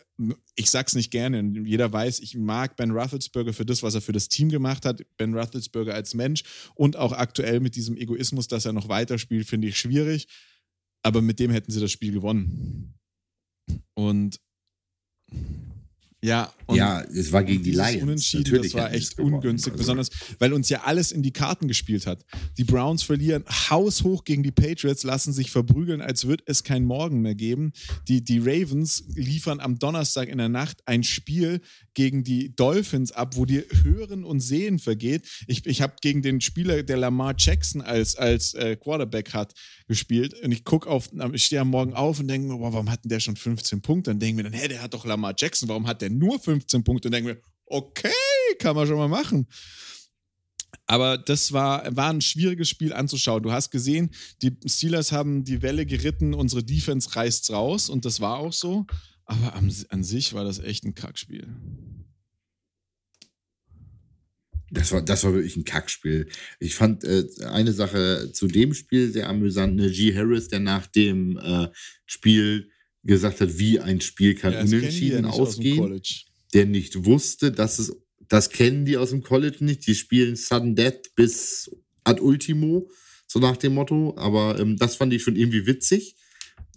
[0.56, 4.12] ich sag's nicht gerne, jeder weiß, ich mag Ben Roethlisberger für das, was er für
[4.12, 5.02] das Team gemacht hat.
[5.16, 6.42] Ben Roethlisberger als Mensch
[6.74, 10.26] und auch aktuell mit diesem Egoismus, dass er noch weiterspielt, finde ich schwierig.
[11.04, 12.98] Aber mit dem hätten sie das Spiel gewonnen.
[13.94, 14.40] Und
[16.26, 18.02] ja, ja, es war gegen die Lions.
[18.02, 19.80] Unentschieden, Natürlich das war echt ungünstig, also.
[19.80, 20.10] besonders
[20.40, 22.24] weil uns ja alles in die Karten gespielt hat.
[22.58, 27.20] Die Browns verlieren haushoch gegen die Patriots, lassen sich verprügeln, als wird es kein Morgen
[27.20, 27.72] mehr geben.
[28.08, 31.60] Die, die Ravens liefern am Donnerstag in der Nacht ein Spiel
[31.94, 35.22] gegen die Dolphins ab, wo dir Hören und Sehen vergeht.
[35.46, 39.54] Ich, ich habe gegen den Spieler, der Lamar Jackson als, als äh, Quarterback hat,
[39.88, 42.90] gespielt und ich gucke auf, ich stehe am Morgen auf und denke mir, boah, warum
[42.90, 44.10] hat denn der schon 15 Punkte?
[44.10, 46.38] Dann denke ich mir dann, hä, der hat doch Lamar Jackson, warum hat der nur
[46.38, 47.08] 15 Punkte?
[47.08, 48.10] Und denke mir, okay,
[48.58, 49.46] kann man schon mal machen.
[50.86, 53.42] Aber das war, war ein schwieriges Spiel anzuschauen.
[53.42, 54.10] Du hast gesehen,
[54.42, 58.86] die Steelers haben die Welle geritten, unsere Defense reißt raus und das war auch so.
[59.24, 61.48] Aber an, an sich war das echt ein Kackspiel.
[64.70, 66.28] Das war, das war wirklich ein Kackspiel.
[66.60, 69.80] Ich fand äh, eine Sache zu dem Spiel sehr amüsant.
[69.80, 70.14] G.
[70.14, 71.68] Harris, der nach dem äh,
[72.04, 72.70] Spiel
[73.06, 76.00] gesagt hat, wie ein Spiel kann ja, unentschieden ja ausgehen.
[76.54, 77.96] Der nicht wusste, dass es,
[78.28, 79.86] das kennen die aus dem College nicht.
[79.86, 81.70] Die spielen Sudden Death bis
[82.04, 82.88] ad ultimo,
[83.26, 84.14] so nach dem Motto.
[84.16, 86.16] Aber ähm, das fand ich schon irgendwie witzig.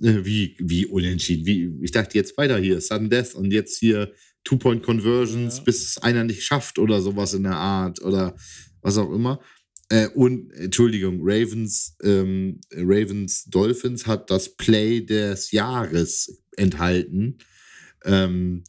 [0.02, 1.46] Äh, wie, wie unentschieden.
[1.46, 4.14] Wie, ich dachte jetzt weiter hier, Sudden Death und jetzt hier
[4.44, 5.64] Two-Point-Conversions, ja.
[5.64, 8.36] bis einer nicht schafft oder sowas in der Art oder
[8.82, 9.42] was auch immer.
[9.90, 17.40] Äh, und, Entschuldigung, Ravens, ähm, Ravens Dolphins hat das Play des Jahres enthalten.
[18.06, 18.64] Ähm,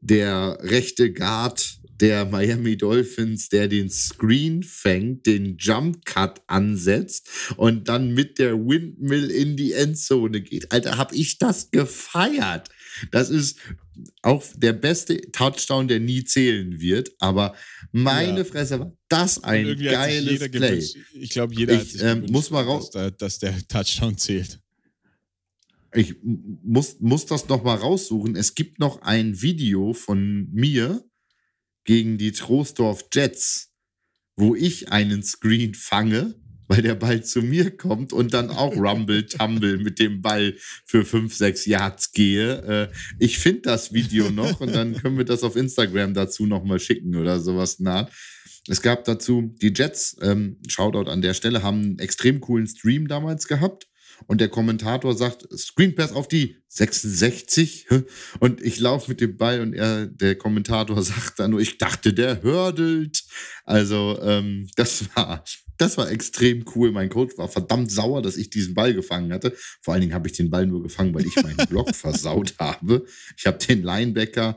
[0.00, 7.88] der rechte Guard der Miami Dolphins, der den Screen fängt, den Jump Cut ansetzt und
[7.88, 10.72] dann mit der Windmill in die Endzone geht.
[10.72, 12.68] Alter, hab ich das gefeiert.
[13.10, 13.58] Das ist
[14.22, 17.12] auch der beste Touchdown, der nie zählen wird.
[17.18, 17.54] Aber
[17.92, 18.44] meine ja.
[18.44, 20.48] Fresse, war das ein geiles Play.
[20.48, 24.60] Gewünscht, ich glaube, jeder ich, ähm, muss mal raus, dass, dass, der Touchdown zählt.
[25.94, 28.34] Ich muss, muss das noch mal raussuchen.
[28.34, 31.04] Es gibt noch ein Video von mir
[31.84, 33.72] gegen die Troisdorf Jets,
[34.36, 36.34] wo ich einen Screen fange
[36.72, 40.56] weil der Ball zu mir kommt und dann auch Rumble Tumble mit dem Ball
[40.86, 42.90] für 5, 6 Yards gehe.
[42.90, 46.80] Äh, ich finde das Video noch und dann können wir das auf Instagram dazu nochmal
[46.80, 48.08] schicken oder sowas nah.
[48.68, 53.06] Es gab dazu die Jets, ähm, Shoutout an der Stelle, haben einen extrem coolen Stream
[53.06, 53.88] damals gehabt
[54.26, 57.86] und der Kommentator sagt, Screen Pass auf die 66
[58.40, 62.12] und ich laufe mit dem Ball und er, der Kommentator sagt dann nur, ich dachte,
[62.12, 63.24] der hördelt.
[63.64, 65.44] Also ähm, das war
[65.78, 66.92] das war extrem cool.
[66.92, 69.52] Mein Coach war verdammt sauer, dass ich diesen Ball gefangen hatte.
[69.80, 73.04] Vor allen Dingen habe ich den Ball nur gefangen, weil ich meinen Block versaut habe.
[73.36, 74.56] Ich habe den Linebacker,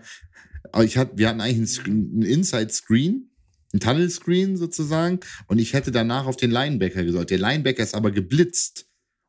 [0.84, 3.32] ich hatte, wir hatten eigentlich einen Inside-Screen,
[3.74, 7.30] ein Tunnel-Screen sozusagen, und ich hätte danach auf den Linebacker gesollt.
[7.30, 8.86] Der Linebacker ist aber geblitzt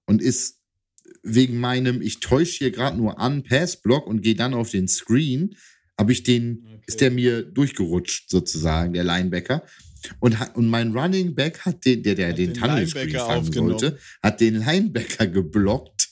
[0.07, 0.61] und ist
[1.23, 5.57] wegen meinem, ich täusche hier gerade nur an, Passblock und gehe dann auf den Screen,
[5.99, 6.83] habe ich den, okay.
[6.87, 9.65] ist der mir durchgerutscht sozusagen, der Linebacker.
[10.21, 13.53] Und, und mein Running Back hat den, der, der hat den, den Tunnel Screen fangen
[13.53, 16.11] sollte, hat den Linebacker geblockt.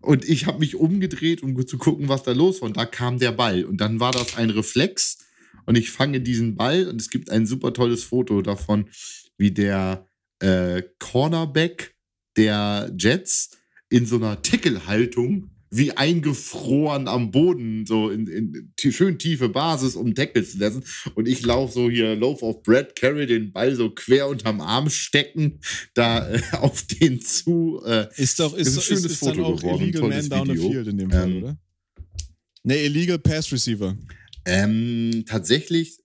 [0.00, 2.68] Und ich habe mich umgedreht, um zu gucken, was da los war.
[2.68, 3.64] Und da kam der Ball.
[3.64, 5.18] Und dann war das ein Reflex.
[5.66, 6.88] Und ich fange diesen Ball.
[6.88, 8.88] Und es gibt ein super tolles Foto davon,
[9.36, 10.06] wie der
[10.38, 11.94] äh, Cornerback
[12.36, 13.50] der Jets
[13.88, 20.14] in so einer Tackle-Haltung wie eingefroren am Boden, so in, in schön tiefe Basis, um
[20.14, 20.82] Deckel zu lassen.
[21.14, 24.90] Und ich laufe so hier Loaf of Bread, carry den Ball so quer unterm Arm
[24.90, 25.60] stecken,
[25.94, 27.80] da äh, auf den zu.
[27.86, 30.28] Äh, ist doch, ist, ist, ein schönes ist, ist Foto dann auch geworden, Illegal Man
[30.28, 31.58] Down the Field in dem Fall, ähm, oder?
[32.64, 33.96] Ne, Illegal Pass Receiver.
[34.44, 35.98] Ähm, tatsächlich,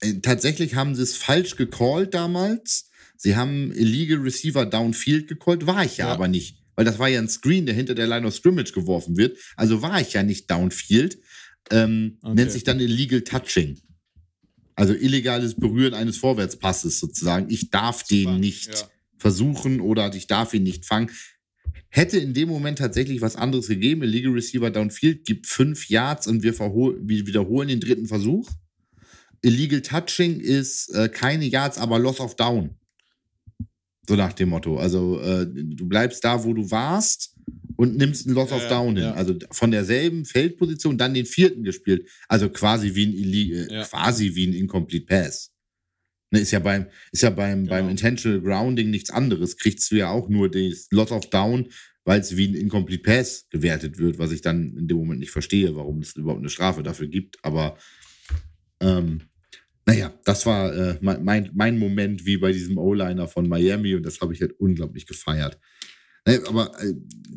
[0.00, 2.90] äh, tatsächlich haben sie es falsch gecallt damals.
[3.22, 6.12] Sie haben Illegal Receiver Downfield gecallt, war ich ja, ja.
[6.12, 9.16] aber nicht weil das war ja ein Screen, der hinter der Line of Scrimmage geworfen
[9.16, 9.38] wird.
[9.56, 11.18] Also war ich ja nicht downfield.
[11.70, 12.34] Ähm, okay.
[12.34, 13.78] Nennt sich dann Illegal Touching.
[14.74, 17.50] Also illegales Berühren eines Vorwärtspasses sozusagen.
[17.50, 18.88] Ich darf den nicht ja.
[19.18, 21.10] versuchen oder ich darf ihn nicht fangen.
[21.88, 24.02] Hätte in dem Moment tatsächlich was anderes gegeben.
[24.02, 28.50] Illegal Receiver Downfield gibt fünf Yards und wir, wir wiederholen den dritten Versuch.
[29.42, 32.76] Illegal Touching ist äh, keine Yards, aber Loss of Down.
[34.08, 34.78] So nach dem Motto.
[34.78, 37.36] Also äh, du bleibst da, wo du warst
[37.76, 39.04] und nimmst einen Loss Ja, of Down hin.
[39.04, 39.14] ja.
[39.14, 42.08] Also von derselben Feldposition dann den vierten gespielt.
[42.28, 43.84] Also quasi wie ein, Ille äh, Ja.
[43.84, 45.50] quasi wie ein Incomplete Pass.
[46.32, 47.90] Ne, ist ja beim, ist ja beim, beim Genau.
[47.90, 49.56] Intentional Grounding nichts anderes.
[49.56, 51.68] Kriegst du ja auch nur das Loss of Down,
[52.04, 55.30] weil es wie ein Incomplete Pass gewertet wird, was ich dann in dem Moment nicht
[55.30, 57.36] verstehe, warum es überhaupt eine Strafe dafür gibt.
[57.44, 57.76] Aber
[58.80, 59.20] ähm,
[59.86, 64.20] naja, das war äh, mein, mein, Moment wie bei diesem O-Liner von Miami und das
[64.20, 65.58] habe ich halt unglaublich gefeiert.
[66.24, 66.94] Aber äh,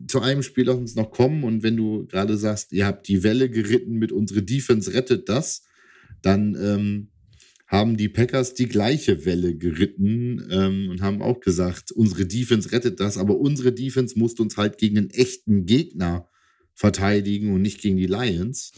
[0.07, 3.23] zu einem Spiel lass uns noch kommen und wenn du gerade sagst, ihr habt die
[3.23, 5.63] Welle geritten mit unsere Defense rettet das,
[6.21, 7.07] dann ähm,
[7.67, 12.99] haben die Packers die gleiche Welle geritten ähm, und haben auch gesagt, unsere Defense rettet
[12.99, 16.29] das, aber unsere Defense musste uns halt gegen einen echten Gegner
[16.75, 18.71] verteidigen und nicht gegen die Lions.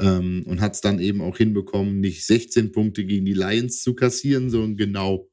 [0.00, 3.94] Ähm, und hat es dann eben auch hinbekommen, nicht 16 Punkte gegen die Lions zu
[3.94, 5.28] kassieren, sondern genau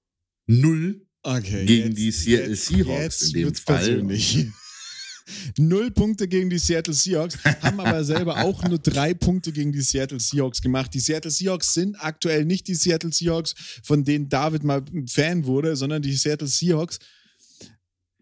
[0.47, 3.78] null Okay, Gegen die Seattle Seahawks jetzt in dem Fall.
[3.78, 4.45] Persönlich.
[5.57, 9.82] Null Punkte gegen die Seattle Seahawks, haben aber selber auch nur drei Punkte gegen die
[9.82, 10.93] Seattle Seahawks gemacht.
[10.93, 15.76] Die Seattle Seahawks sind aktuell nicht die Seattle Seahawks, von denen David mal Fan wurde,
[15.76, 16.99] sondern die Seattle Seahawks.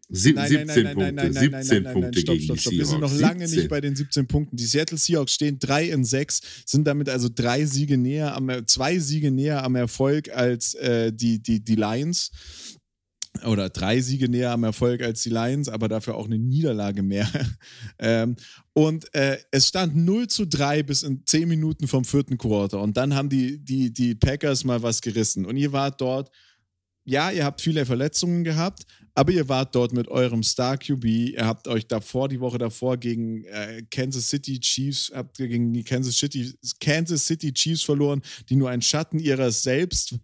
[0.10, 2.36] Sieb- Nein, 17 nein, nein, nein, Punkte, nein, nein, 17 nein, nein, nein, Punkte stopp,
[2.36, 2.74] gegen stopp, die stopp.
[2.74, 3.60] Wir sind noch lange 17.
[3.60, 4.56] nicht bei den 17 Punkten.
[4.58, 8.99] Die Seattle Seahawks stehen 3 in 6, sind damit also drei Siege näher am, zwei
[8.99, 12.32] Siege näher am Erfolg als äh, die, die, die Lions.
[13.45, 17.28] Oder drei Siege näher am Erfolg als die Lions, aber dafür auch eine Niederlage mehr.
[17.97, 18.36] ähm,
[18.74, 22.80] und äh, es stand 0 zu 3 bis in 10 Minuten vom vierten Quarter.
[22.82, 25.45] Und dann haben die, die, die Packers mal was gerissen.
[25.45, 26.30] Und ihr wart dort
[27.06, 28.86] ja, ihr habt viele Verletzungen gehabt,
[29.16, 31.05] aber ihr wart dort mit eurem Star QB.
[31.05, 35.72] Ihr habt euch davor, die Woche davor, gegen äh, Kansas City Chiefs, habt ihr gegen
[35.74, 40.16] die Kansas City, Kansas City Chiefs verloren, die nur ein Schatten ihrer selbst.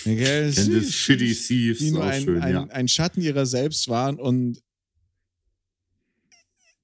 [0.00, 2.64] Okay, Kansas City Thieves, die nur ein, schön, ein, ja.
[2.64, 4.60] ein Schatten ihrer selbst waren und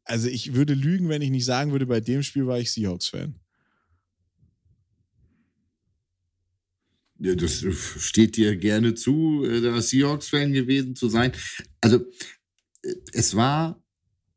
[0.05, 3.35] also ich würde lügen, wenn ich nicht sagen würde, bei dem Spiel war ich Seahawks-Fan.
[7.19, 11.33] Ja, das äh, steht dir gerne zu, äh, da Seahawks-Fan gewesen zu sein.
[11.81, 12.05] Also,
[12.83, 13.83] äh, es war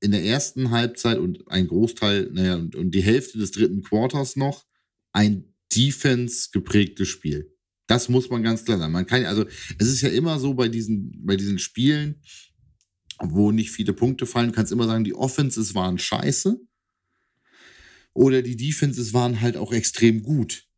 [0.02, 4.38] in der ersten Halbzeit und ein Großteil, naja, und, und die Hälfte des dritten Quarters
[4.38, 4.66] noch
[5.12, 7.54] ein Defense-geprägtes Spiel.
[7.88, 8.94] Das muss man ganz klar sagen.
[8.94, 9.46] Man kann, also,
[9.78, 12.22] es ist ja immer so bei diesen, bei diesen Spielen,
[13.22, 16.58] wo nicht viele Punkte fallen, du kannst immer sagen, die Offenses waren scheiße.
[18.14, 20.69] Oder die Defenses waren halt auch extrem gut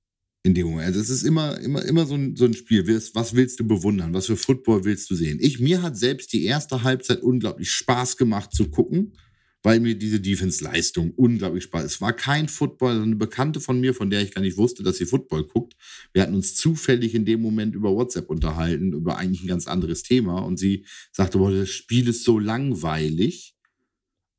[0.44, 0.88] in dem Moment.
[0.88, 2.88] Also es ist immer, immer, immer so ein, so ein Spiel.
[3.14, 4.14] Was willst du bewundern?
[4.14, 5.38] Was für Football willst du sehen?
[5.42, 9.14] Ich, mir hat selbst die erste Halbzeit unglaublich Spaß gemacht zu gucken,
[9.64, 11.86] weil mir diese Defense-Leistung unglaublich Spaß.
[11.86, 14.82] Es war kein Football, sondern eine Bekannte von mir, von der ich gar nicht wusste,
[14.82, 15.76] dass sie Football guckt.
[16.14, 20.02] Wir hatten uns zufällig in dem Moment über WhatsApp unterhalten, über eigentlich ein ganz anderes
[20.02, 20.39] Thema.
[20.39, 23.56] Und sie sagte, boah, das Spiel ist so langweilig.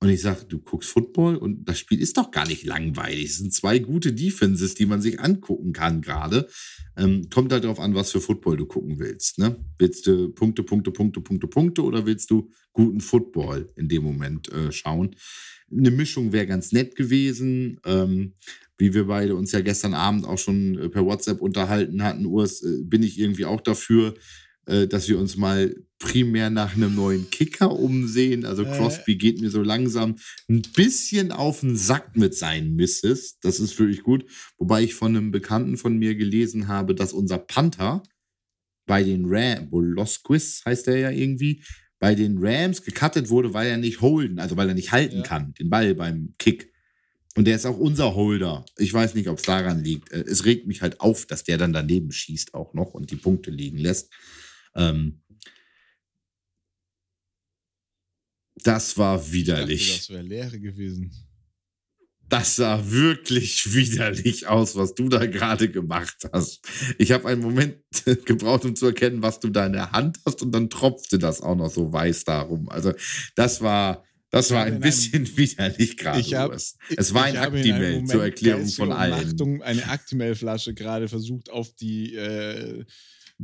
[0.02, 3.26] Und ich sage, du guckst Football und das Spiel ist doch gar nicht langweilig.
[3.26, 6.48] Es sind zwei gute Defenses, die man sich angucken kann gerade.
[6.96, 9.38] Ähm, kommt halt darauf an, was für Football du gucken willst.
[9.38, 9.64] Ne?
[9.78, 14.50] Willst du Punkte, Punkte, Punkte, Punkte, Punkte oder willst du guten Football in dem Moment
[14.50, 15.14] äh, schauen?
[15.70, 17.78] Eine Mischung wäre ganz nett gewesen.
[17.84, 18.32] Ähm,
[18.78, 22.64] wie wir beide uns ja gestern Abend auch schon äh, per WhatsApp unterhalten hatten, Urs,
[22.64, 24.14] äh, bin ich irgendwie auch dafür,
[24.66, 28.44] dass wir uns mal primär nach einem neuen Kicker umsehen.
[28.44, 28.76] Also Äh.
[28.76, 30.16] Crosby geht mir so langsam
[30.48, 33.38] ein bisschen auf den Sack mit seinen Misses.
[33.40, 34.24] Das ist wirklich gut.
[34.58, 38.02] Wobei ich von einem Bekannten von mir gelesen habe, dass unser Panther
[38.86, 41.62] bei den Rams, Bolosquis heißt er ja irgendwie,
[42.00, 45.22] bei den Rams gecuttet wurde, weil er nicht holden, also weil er nicht halten Ja.
[45.22, 46.72] kann, den Ball beim Kick.
[47.36, 48.64] Und der ist auch unser Holder.
[48.76, 50.10] Ich weiß nicht, ob es daran liegt.
[50.10, 53.16] Äh, Es regt mich halt auf, dass der dann daneben schießt auch noch und die
[53.16, 54.12] Punkte liegen lässt.
[54.74, 55.20] Ähm,
[58.64, 59.88] das war Ich widerlich.
[59.88, 61.10] dachte, das wäre Leere gewesen.
[62.28, 66.66] Das sah wirklich widerlich aus, was du da gerade gemacht hast.
[66.96, 67.76] Ich habe einen Moment
[68.24, 71.42] gebraucht, um zu erkennen, was du da in der Hand hast, und dann tropfte das
[71.42, 72.70] auch noch so weiß darum.
[72.70, 72.94] Also,
[73.34, 76.22] das war, das war ein in einem- bisschen widerlich gerade.
[76.22, 76.52] Hab-.
[76.54, 79.12] Es war ein Actimel zur Erklärung von allen.
[79.12, 82.86] Umnachtung eine Actimel-Flasche gerade versucht auf die äh,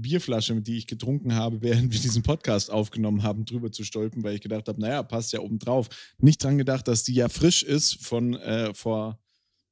[0.02, 4.22] Bierflasche, mit die ich getrunken habe, während wir diesen Podcast aufgenommen haben, drüber zu stolpen,
[4.22, 5.88] weil ich gedacht habe, naja, passt ja oben drauf.
[6.18, 9.20] Nicht dran gedacht, dass die ja frisch ist von äh, vor,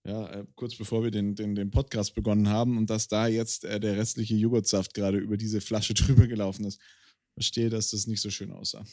[0.06, 3.64] Ja, äh, kurz bevor wir den, den, den Podcast begonnen haben und dass da jetzt
[3.64, 6.80] äh, der restliche Joghurtsaft gerade über diese Flasche drüber gelaufen ist.
[7.34, 8.84] Verstehe, dass das nicht so schön aussah.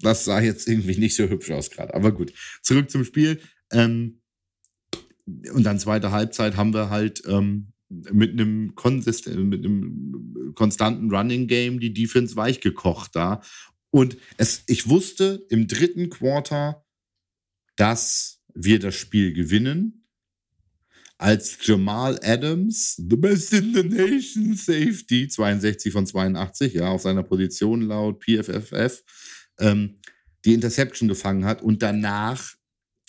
[0.00, 1.94] Das sah jetzt irgendwie nicht so hübsch aus gerade.
[1.94, 3.40] Aber gut, zurück zum Spiel.
[3.72, 4.20] Ähm,
[5.52, 8.72] und dann zweite Halbzeit haben wir halt ähm, mit einem,
[9.48, 13.42] mit einem konstanten Running Game die Defense weich gekocht da.
[13.90, 16.84] Und es, ich wusste im dritten Quarter,
[17.76, 20.06] dass wir das Spiel gewinnen,
[21.18, 27.22] als Jamal Adams, the best in the nation, Safety, 62 von 82, ja, auf seiner
[27.22, 29.02] Position laut PFFF,
[29.58, 29.98] ähm,
[30.46, 32.54] die Interception gefangen hat und danach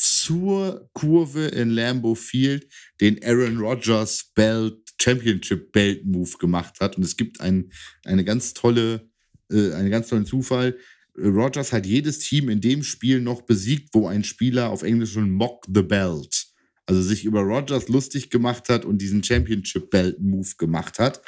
[0.02, 2.68] zur Kurve in Lambeau Field
[2.99, 6.97] den Aaron Rodgers Belt Championship Belt Move gemacht hat.
[6.97, 7.72] Und es gibt ein,
[8.04, 9.08] eine ganz tolle,
[9.52, 10.76] äh, einen ganz tollen Zufall.
[11.16, 15.30] Rogers hat jedes Team in dem Spiel noch besiegt, wo ein Spieler auf Englisch schon
[15.30, 16.47] Mock the Belt,
[16.88, 21.22] also sich über Rogers lustig gemacht hat und diesen Championship Belt Move gemacht hat.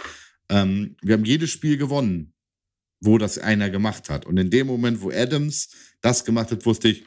[0.49, 2.33] Ähm, wir haben jedes Spiel gewonnen,
[3.01, 4.25] wo das einer gemacht hat.
[4.25, 5.69] Und in dem Moment, wo Adams
[6.01, 7.05] das gemacht hat, wusste ich,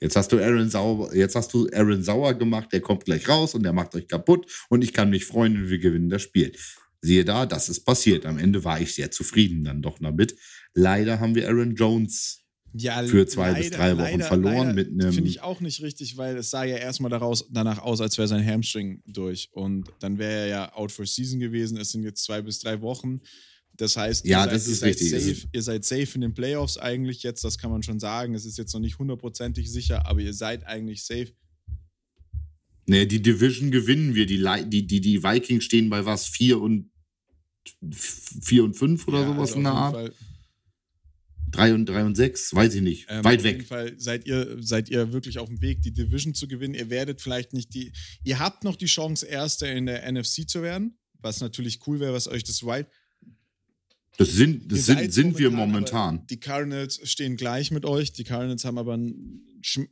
[0.00, 3.54] jetzt hast du Aaron Sauer, jetzt hast du Aaron Sauer gemacht, der kommt gleich raus
[3.54, 6.52] und der macht euch kaputt und ich kann mich freuen und wir gewinnen das Spiel.
[7.00, 8.24] Siehe da, das ist passiert.
[8.24, 10.36] Am Ende war ich sehr zufrieden dann doch damit.
[10.72, 12.44] Leider haben wir Aaron Jones
[12.76, 15.12] ja, für zwei leider, bis drei Wochen leider, verloren leider mit einem.
[15.12, 18.26] Finde ich auch nicht richtig, weil es sah ja erstmal daraus, danach aus, als wäre
[18.26, 19.50] sein Hamstring durch.
[19.52, 21.76] Und dann wäre er ja out for season gewesen.
[21.76, 23.20] Es sind jetzt zwei bis drei Wochen.
[23.76, 27.22] Das heißt, ja, ihr, seid, ihr, seid safe, ihr seid safe in den Playoffs eigentlich
[27.24, 28.34] jetzt, das kann man schon sagen.
[28.34, 31.32] Es ist jetzt noch nicht hundertprozentig sicher, aber ihr seid eigentlich safe.
[32.86, 34.26] Nee, die Division gewinnen wir.
[34.26, 36.26] Die, die, die, die Vikings stehen bei was?
[36.26, 36.90] Vier und,
[37.90, 39.94] vier und fünf oder ja, sowas also in der Art?
[39.94, 40.12] Fall
[41.54, 43.06] 3 und 3 und 6, weiß ich nicht.
[43.08, 43.54] Ähm, Weit auf weg.
[43.54, 46.74] Auf jeden Fall seid ihr, seid ihr wirklich auf dem Weg, die Division zu gewinnen.
[46.74, 47.92] Ihr werdet vielleicht nicht die.
[48.24, 52.12] Ihr habt noch die Chance, Erster in der NFC zu werden, was natürlich cool wäre,
[52.12, 52.88] was euch das Wild.
[54.16, 56.26] Das sind, das sind, sind wir momentan.
[56.28, 58.12] Die Cardinals stehen gleich mit euch.
[58.12, 59.42] Die Cardinals haben aber einen.
[59.62, 59.88] Schm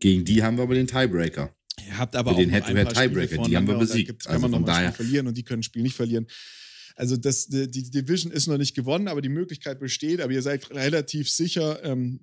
[0.00, 1.54] Gegen die haben wir aber den Tiebreaker.
[1.86, 4.24] Ihr habt aber Für auch den Head-to-Head-Tiebreaker, die haben wir besiegt.
[4.24, 6.26] Kann also man noch mal verlieren und die können das Spiel nicht verlieren.
[6.96, 10.20] Also das, die, die Division ist noch nicht gewonnen, aber die Möglichkeit besteht.
[10.20, 12.20] Aber ihr seid relativ sicher, ähm,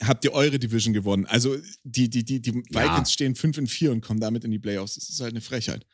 [0.00, 1.24] habt ihr eure Division gewonnen.
[1.26, 3.06] Also die, die, die, die Vikings ja.
[3.06, 4.96] stehen 5 in 4 und kommen damit in die Playoffs.
[4.96, 5.86] Das ist halt eine Frechheit.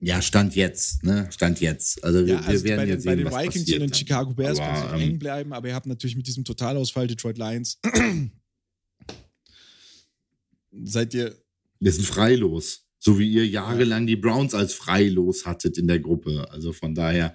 [0.00, 1.28] Ja, Stand jetzt, ne?
[1.30, 2.02] Stand jetzt.
[2.02, 4.32] Also wir, ja, also wir werden bei, jetzt sehen, bei den Vikings und den Chicago
[4.32, 7.36] Bears aber, können sie ähm, eng bleiben, aber ihr habt natürlich mit diesem Totalausfall Detroit
[7.36, 7.78] Lions
[10.72, 11.36] seid ihr
[11.80, 12.86] wir sind freilos.
[12.98, 16.46] So wie ihr jahrelang die Browns als freilos hattet in der Gruppe.
[16.50, 17.34] Also von daher.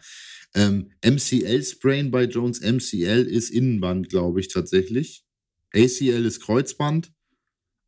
[0.54, 2.62] Ähm, MCL-Sprain bei Jones.
[2.62, 5.26] MCL ist Innenband, glaube ich, tatsächlich.
[5.74, 7.12] ACL ist Kreuzband.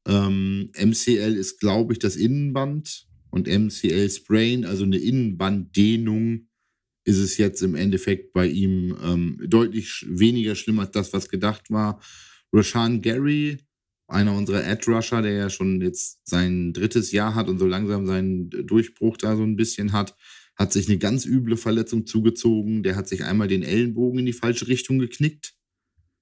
[0.07, 3.06] Ähm, MCL ist, glaube ich, das Innenband.
[3.37, 6.47] Und MCL-Sprain, also eine Innenbanddehnung,
[7.05, 11.69] ist es jetzt im Endeffekt bei ihm ähm, deutlich weniger schlimm als das, was gedacht
[11.69, 12.01] war.
[12.51, 13.59] Rashan Gary
[14.07, 18.49] einer unserer Edge-Rusher, der ja schon jetzt sein drittes Jahr hat und so langsam seinen
[18.49, 20.15] Durchbruch da so ein bisschen hat,
[20.55, 22.81] hat sich eine ganz üble Verletzung zugezogen.
[22.81, 25.53] Der hat sich einmal den Ellenbogen in die falsche Richtung geknickt.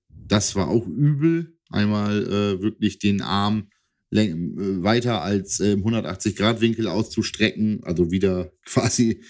[0.10, 1.58] Das war auch übel.
[1.70, 3.70] Einmal äh, wirklich den Arm
[4.16, 9.24] weiter als äh, 180-Grad-Winkel auszustrecken, also wieder quasi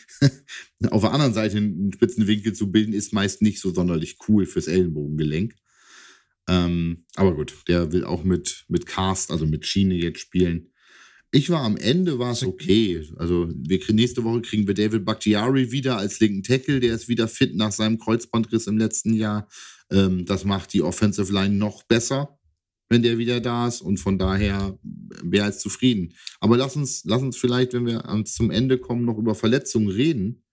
[0.90, 4.46] auf der anderen Seite einen spitzen Winkel zu bilden, ist meist nicht so sonderlich cool
[4.46, 5.56] fürs Ellenbogengelenk.
[6.48, 10.72] Ähm, aber gut, der will auch mit, mit Cast, also mit Schiene jetzt spielen.
[11.32, 13.06] Ich war am Ende, war es okay.
[13.18, 16.80] Also wir, nächste Woche kriegen wir David Bakhtiari wieder als linken Tackle.
[16.80, 19.50] Der ist wieder fit nach seinem Kreuzbandriss im letzten Jahr.
[19.92, 22.35] Ähm, das macht die Offensive Line noch besser,
[22.90, 23.82] wenn der wieder da ist.
[23.82, 24.78] Und von daher
[25.24, 26.14] mehr als zufrieden.
[26.40, 30.44] Aber lass uns, lass uns vielleicht, wenn wir zum Ende kommen, noch über Verletzungen reden.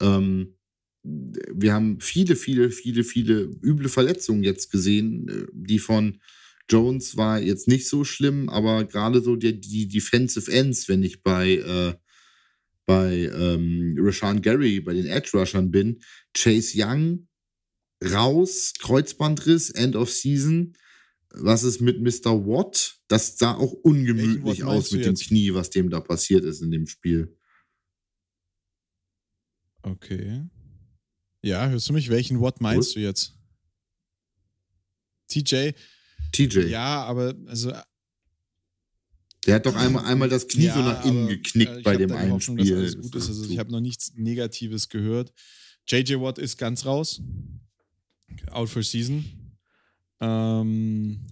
[0.00, 0.54] Ähm,
[1.02, 6.20] wir haben viele, viele, viele, viele üble Verletzungen jetzt gesehen, äh, die von
[6.70, 11.22] Jones war jetzt nicht so schlimm, aber gerade so die, die Defensive Ends, wenn ich
[11.22, 11.94] bei, äh,
[12.84, 16.00] bei ähm, Rashawn Gary, bei den Edge Rushern bin,
[16.34, 17.28] Chase Young
[18.04, 20.74] raus, Kreuzbandriss, End of Season.
[21.40, 22.46] Was ist mit Mr.
[22.46, 22.98] Watt?
[23.08, 26.86] Das sah auch ungemütlich aus mit dem Knie, was dem da passiert ist in dem
[26.86, 27.36] Spiel.
[29.82, 30.44] Okay.
[31.42, 32.10] Ja, hörst du mich?
[32.10, 33.02] Welchen Watt meinst cool.
[33.02, 33.34] du jetzt?
[35.28, 35.70] TJ?
[36.32, 36.68] TJ.
[36.68, 37.72] Ja, aber also.
[39.46, 42.12] Der hat doch einmal, einmal das Knie ja, so nach innen geknickt äh, bei dem
[42.12, 42.74] einen Hoffnung, Spiel.
[42.74, 43.28] Dass alles gut ist.
[43.28, 45.32] Also ich habe noch nichts Negatives gehört.
[45.86, 47.22] JJ Watt ist ganz raus.
[48.50, 49.24] out for season.
[50.20, 51.26] Ähm,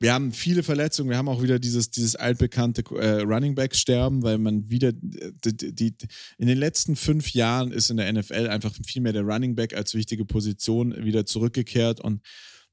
[0.00, 4.22] wir haben viele Verletzungen, wir haben auch wieder dieses, dieses altbekannte äh, Running Back sterben,
[4.22, 5.94] weil man wieder die, die,
[6.36, 9.74] in den letzten fünf Jahren ist in der NFL einfach viel mehr der Running Back
[9.74, 12.00] als wichtige Position wieder zurückgekehrt.
[12.00, 12.20] Und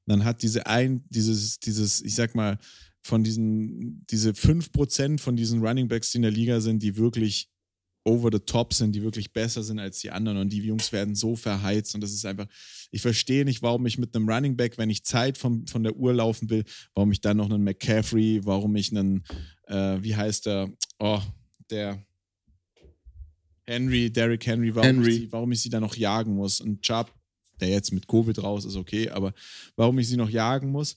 [0.06, 2.58] dann hat diese ein, dieses, dieses, ich sag mal,
[3.02, 7.48] von diesen, diese 5% von diesen Running Backs, die in der Liga sind, die wirklich
[8.04, 11.14] over the top sind, die wirklich besser sind als die anderen und die Jungs werden
[11.14, 12.46] so verheizt und das ist einfach,
[12.90, 15.96] ich verstehe nicht, warum ich mit einem Running Back, wenn ich Zeit vom, von der
[15.96, 19.24] Uhr laufen will, warum ich dann noch einen McCaffrey, warum ich einen,
[19.66, 21.20] äh, wie heißt der, oh,
[21.70, 22.04] der
[23.64, 25.10] Henry, Derrick Henry, warum, Henry.
[25.10, 27.12] Ich sie, warum ich sie dann noch jagen muss und Chubb,
[27.60, 29.32] der jetzt mit Covid raus ist, okay, aber
[29.76, 30.96] warum ich sie noch jagen muss.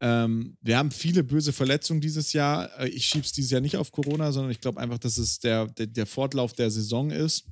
[0.00, 2.70] Ähm, wir haben viele böse Verletzungen dieses Jahr.
[2.80, 5.38] Äh, ich schiebe es dieses Jahr nicht auf Corona, sondern ich glaube einfach, dass es
[5.38, 7.46] der, der, der, Fortlauf der Saison ist.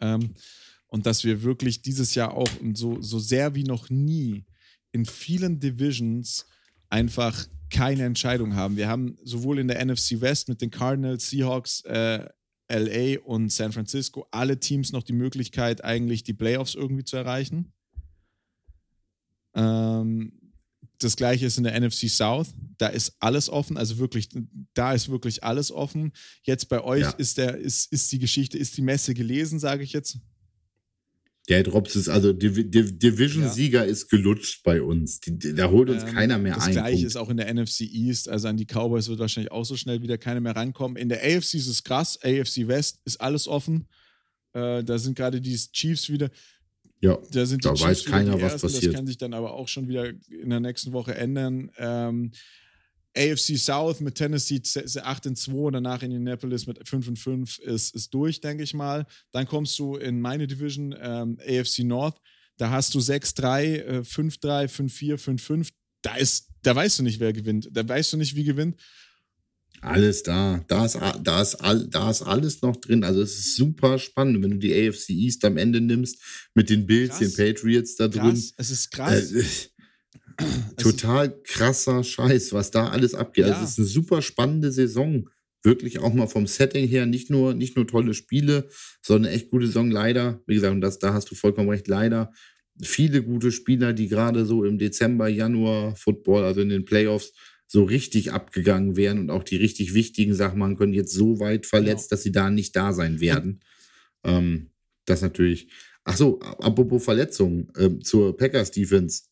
[0.00, 0.34] Ähm,
[0.86, 4.44] und dass wir wirklich dieses Jahr auch so, so sehr wie noch nie
[4.92, 6.46] in vielen Divisions
[6.88, 8.76] einfach keine Entscheidung haben.
[8.76, 12.28] Wir haben sowohl in der NFC West mit den Cardinals, Seahawks, äh,
[12.68, 17.72] LA und San Francisco alle Teams noch die Möglichkeit, eigentlich die Playoffs irgendwie zu erreichen.
[19.54, 20.43] Ähm,
[21.04, 22.54] das gleiche ist in der NFC South.
[22.78, 24.28] Da ist alles offen, also wirklich,
[24.74, 26.12] da ist wirklich alles offen.
[26.42, 27.10] Jetzt bei euch ja.
[27.10, 30.18] ist, der, ist, ist die Geschichte, ist die Messe gelesen, sage ich jetzt.
[31.50, 33.90] Der Drops ist, also Division-Sieger ja.
[33.90, 35.20] ist gelutscht bei uns.
[35.20, 36.74] Die, die, da holt uns ähm, keiner mehr das ein.
[36.74, 37.06] Das gleiche Punkt.
[37.06, 38.30] ist auch in der NFC East.
[38.30, 40.96] Also an die Cowboys wird wahrscheinlich auch so schnell wieder keiner mehr rankommen.
[40.96, 42.18] In der AFC ist es krass.
[42.22, 43.86] AFC West ist alles offen.
[44.54, 46.30] Äh, da sind gerade die Chiefs wieder.
[47.04, 48.86] Ja, da, sind die da weiß keiner, was passiert.
[48.86, 51.70] Das kann sich dann aber auch schon wieder in der nächsten Woche ändern.
[51.76, 52.30] Ähm,
[53.14, 54.62] AFC South mit Tennessee
[55.02, 58.72] 8 in 2 und danach Indianapolis mit 5 in 5 ist, ist durch, denke ich
[58.72, 59.04] mal.
[59.32, 62.16] Dann kommst du in meine Division, ähm, AFC North.
[62.56, 65.68] Da hast du 6-3, 5-3, 5-4, 5-5.
[66.00, 66.14] Da,
[66.62, 67.68] da weißt du nicht, wer gewinnt.
[67.70, 68.80] Da weißt du nicht, wie gewinnt.
[69.84, 70.64] Alles da.
[70.68, 73.04] Da ist, da, ist da ist alles noch drin.
[73.04, 76.22] Also es ist super spannend, wenn du die AFC East am Ende nimmst,
[76.54, 77.18] mit den Bills, krass.
[77.18, 78.30] den Patriots da drin.
[78.30, 78.54] Krass.
[78.56, 79.32] Es ist krass.
[79.32, 79.44] Äh,
[80.76, 83.44] total krasser Scheiß, was da alles abgeht.
[83.44, 83.60] Also ja.
[83.60, 85.28] Also es ist eine super spannende Saison.
[85.62, 88.68] Wirklich auch mal vom Setting her, nicht nur, nicht nur tolle Spiele,
[89.00, 89.90] sondern echt gute Saison.
[89.90, 92.32] Leider, wie gesagt, und das, da hast du vollkommen recht, leider
[92.82, 97.32] viele gute Spieler, die gerade so im Dezember, Januar Football, also in den Playoffs,
[97.74, 101.66] so richtig abgegangen wären und auch die richtig wichtigen Sachen machen können, jetzt so weit
[101.66, 102.14] verletzt, ja.
[102.14, 103.60] dass sie da nicht da sein werden.
[104.26, 104.70] Ähm,
[105.04, 105.68] das natürlich.
[106.04, 109.24] Ach so, apropos Verletzungen, äh, zur Packers Defense.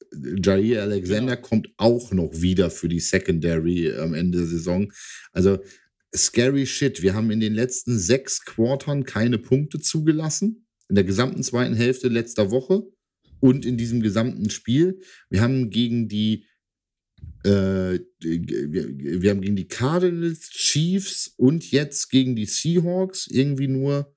[0.45, 1.37] Jair Alexander ja.
[1.41, 4.93] kommt auch noch wieder für die Secondary am Ende der Saison.
[5.33, 5.61] Also
[6.15, 7.01] scary shit.
[7.01, 10.67] Wir haben in den letzten sechs Quartern keine Punkte zugelassen.
[10.91, 12.83] In der gesamten zweiten Hälfte letzter Woche
[13.41, 15.01] und in diesem gesamten Spiel.
[15.31, 16.45] Wir haben gegen die
[17.45, 24.15] äh, wir, haben gegen die Cardinals, Chiefs und jetzt gegen die Seahawks irgendwie nur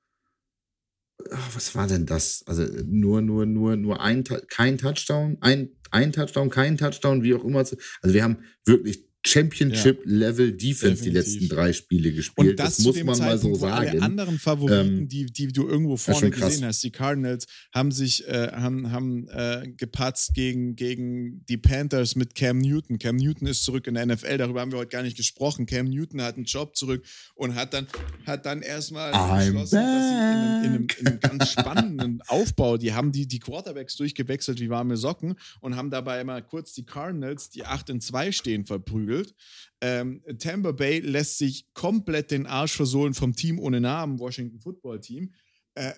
[1.31, 2.43] ach, was war denn das?
[2.45, 7.43] Also nur, nur, nur, nur ein, kein Touchdown, ein, ein Touchdown, kein Touchdown, wie auch
[7.43, 7.59] immer.
[7.59, 11.03] Also wir haben wirklich Championship-Level Defense Definitiv.
[11.03, 12.49] die letzten drei Spiele gespielt.
[12.49, 13.89] Und das, das muss man Zeitpunkt, mal so sagen.
[13.89, 18.27] Alle anderen Favoriten, ähm, die, die du irgendwo vorne gesehen hast, die Cardinals, haben sich
[18.27, 22.99] äh, haben, haben äh, gepatzt gegen, gegen die Panthers mit Cam Newton.
[22.99, 25.65] Cam Newton ist zurück in der NFL, darüber haben wir heute gar nicht gesprochen.
[25.65, 27.03] Cam Newton hat einen Job zurück
[27.33, 27.87] und hat dann,
[28.27, 32.77] hat dann erstmal beschlossen, dass sie in einem, in, einem, in einem, ganz spannenden Aufbau,
[32.77, 36.85] die haben die, die Quarterbacks durchgewechselt wie warme Socken und haben dabei mal kurz die
[36.85, 39.35] Cardinals, die 8 in 2 stehen, verprügelt gefühlt.
[39.81, 44.99] Ähm, Tampa Bay lässt sich komplett den Arsch versohlen vom Team ohne Namen, Washington Football
[44.99, 45.33] Team.
[45.75, 45.93] Äh,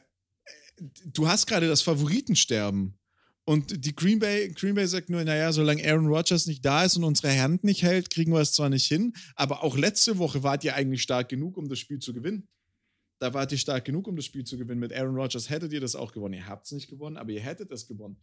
[1.06, 2.98] du hast gerade das Favoritensterben.
[3.46, 6.98] Und die Green Bay, Green Bay sagt nur, naja, solange Aaron Rodgers nicht da ist
[6.98, 10.44] und unsere Hand nicht hält, kriegen wir es zwar nicht hin, aber auch letzte Woche
[10.44, 12.50] wart ihr eigentlich stark genug, um das Spiel zu gewinnen.
[13.20, 14.82] Da wart ihr stark genug, um das Spiel zu gewinnen.
[14.82, 16.34] Mit Aaron Rodgers hättet ihr das auch gewonnen.
[16.34, 18.18] Ihr habt es nicht gewonnen, aber ihr hättet es gewonnen.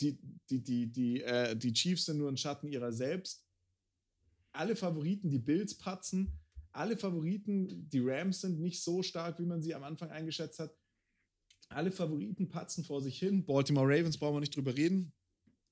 [0.00, 0.18] Die,
[0.50, 3.43] die, die, die, äh, die Chiefs sind nur ein Schatten ihrer selbst
[4.54, 6.38] alle Favoriten, die Bills patzen,
[6.72, 10.76] alle Favoriten, die Rams sind nicht so stark, wie man sie am Anfang eingeschätzt hat.
[11.68, 13.44] Alle Favoriten patzen vor sich hin.
[13.46, 15.12] Baltimore Ravens brauchen wir nicht drüber reden.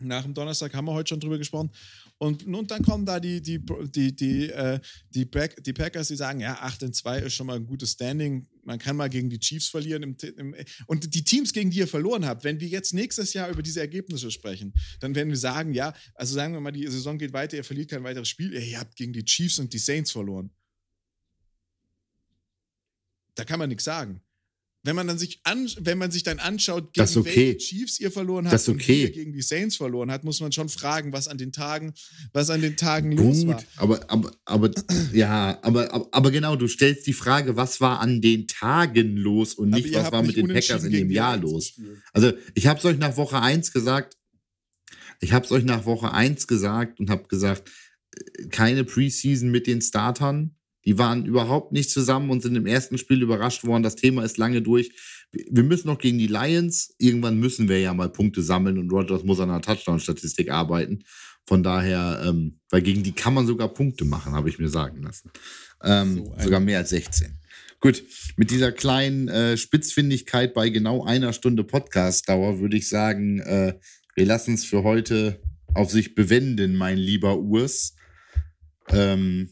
[0.05, 1.71] Nach dem Donnerstag haben wir heute schon drüber gesprochen.
[2.19, 3.61] Und, und dann kommen da die, die,
[3.95, 4.79] die, die, äh,
[5.11, 7.93] die, Pack, die Packers, die sagen, ja, 8 in 2 ist schon mal ein gutes
[7.93, 8.47] Standing.
[8.65, 10.03] Man kann mal gegen die Chiefs verlieren.
[10.03, 10.55] Im, im,
[10.87, 13.81] und die Teams, gegen die ihr verloren habt, wenn wir jetzt nächstes Jahr über diese
[13.81, 17.57] Ergebnisse sprechen, dann werden wir sagen, ja, also sagen wir mal, die Saison geht weiter,
[17.57, 18.53] ihr verliert kein weiteres Spiel.
[18.53, 20.51] Ihr habt gegen die Chiefs und die Saints verloren.
[23.35, 24.21] Da kann man nichts sagen.
[24.85, 27.25] Wenn man dann sich an, wenn man sich dann anschaut, gegen okay.
[27.25, 29.03] welche Chiefs ihr verloren habt und okay.
[29.03, 31.95] ihr gegen die Saints verloren hat, muss man schon fragen, was an den Tagen,
[32.33, 33.57] was an den Tagen los war.
[33.57, 34.71] Gut, aber, aber, aber,
[35.13, 39.55] ja, aber, aber, aber genau, du stellst die Frage, was war an den Tagen los
[39.55, 41.75] und nicht, was war mit nicht den unentschieden Packers in dem Jahr los.
[42.13, 44.17] Also, ich habe es euch nach Woche 1 gesagt,
[45.21, 47.71] ich habe es euch nach Woche 1 gesagt und habe gesagt,
[48.15, 50.57] äh, keine Preseason mit den Startern.
[50.85, 53.83] Die waren überhaupt nicht zusammen und sind im ersten Spiel überrascht worden.
[53.83, 54.93] Das Thema ist lange durch.
[55.31, 56.95] Wir müssen noch gegen die Lions.
[56.99, 61.05] Irgendwann müssen wir ja mal Punkte sammeln und Rogers muss an einer Touchdown-Statistik arbeiten.
[61.47, 65.03] Von daher, ähm, weil gegen die kann man sogar Punkte machen, habe ich mir sagen
[65.03, 65.31] lassen.
[65.83, 67.39] Ähm, So sogar mehr als 16.
[67.81, 68.05] Gut,
[68.37, 73.75] mit dieser kleinen äh, Spitzfindigkeit bei genau einer Stunde Podcast-Dauer würde ich sagen, äh,
[74.15, 75.41] wir lassen es für heute
[75.75, 77.97] auf sich bewenden, mein lieber Urs.
[78.89, 79.51] Ähm,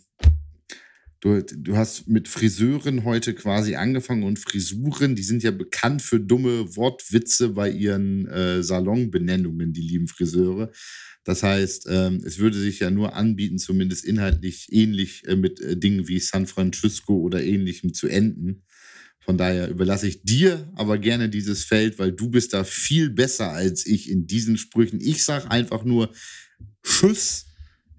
[1.20, 6.18] du, du hast mit Friseuren heute quasi angefangen und Frisuren, die sind ja bekannt für
[6.18, 10.72] dumme Wortwitze bei ihren äh, Salonbenennungen, die lieben Friseure.
[11.24, 15.76] Das heißt, ähm, es würde sich ja nur anbieten, zumindest inhaltlich ähnlich äh, mit äh,
[15.76, 18.62] Dingen wie San Francisco oder ähnlichem zu enden.
[19.22, 23.52] Von daher überlasse ich dir aber gerne dieses Feld, weil du bist da viel besser
[23.52, 24.98] als ich in diesen Sprüchen.
[25.00, 26.10] Ich sage einfach nur
[26.82, 27.49] Tschüss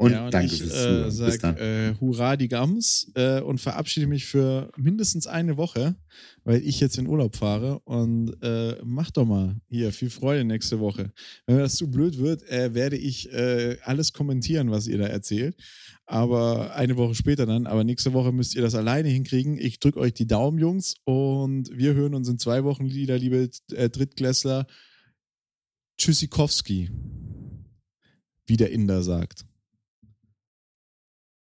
[0.01, 1.05] und, ja, und danke ich fürs äh, Zuhören.
[1.05, 1.57] Bis sag dann.
[1.57, 5.95] äh, Hurra die Gams äh, und verabschiede mich für mindestens eine Woche,
[6.43, 10.79] weil ich jetzt in Urlaub fahre und äh, mach doch mal hier viel Freude nächste
[10.79, 11.11] Woche.
[11.45, 15.05] Wenn mir das zu blöd wird, äh, werde ich äh, alles kommentieren, was ihr da
[15.05, 15.55] erzählt.
[16.07, 19.59] Aber eine Woche später dann, aber nächste Woche müsst ihr das alleine hinkriegen.
[19.59, 23.51] Ich drücke euch die Daumen, Jungs, und wir hören uns in zwei Wochen wieder, liebe
[23.71, 24.65] äh, Drittklässler.
[25.99, 26.89] Tschüssikowski,
[28.47, 29.45] wie der Inder sagt.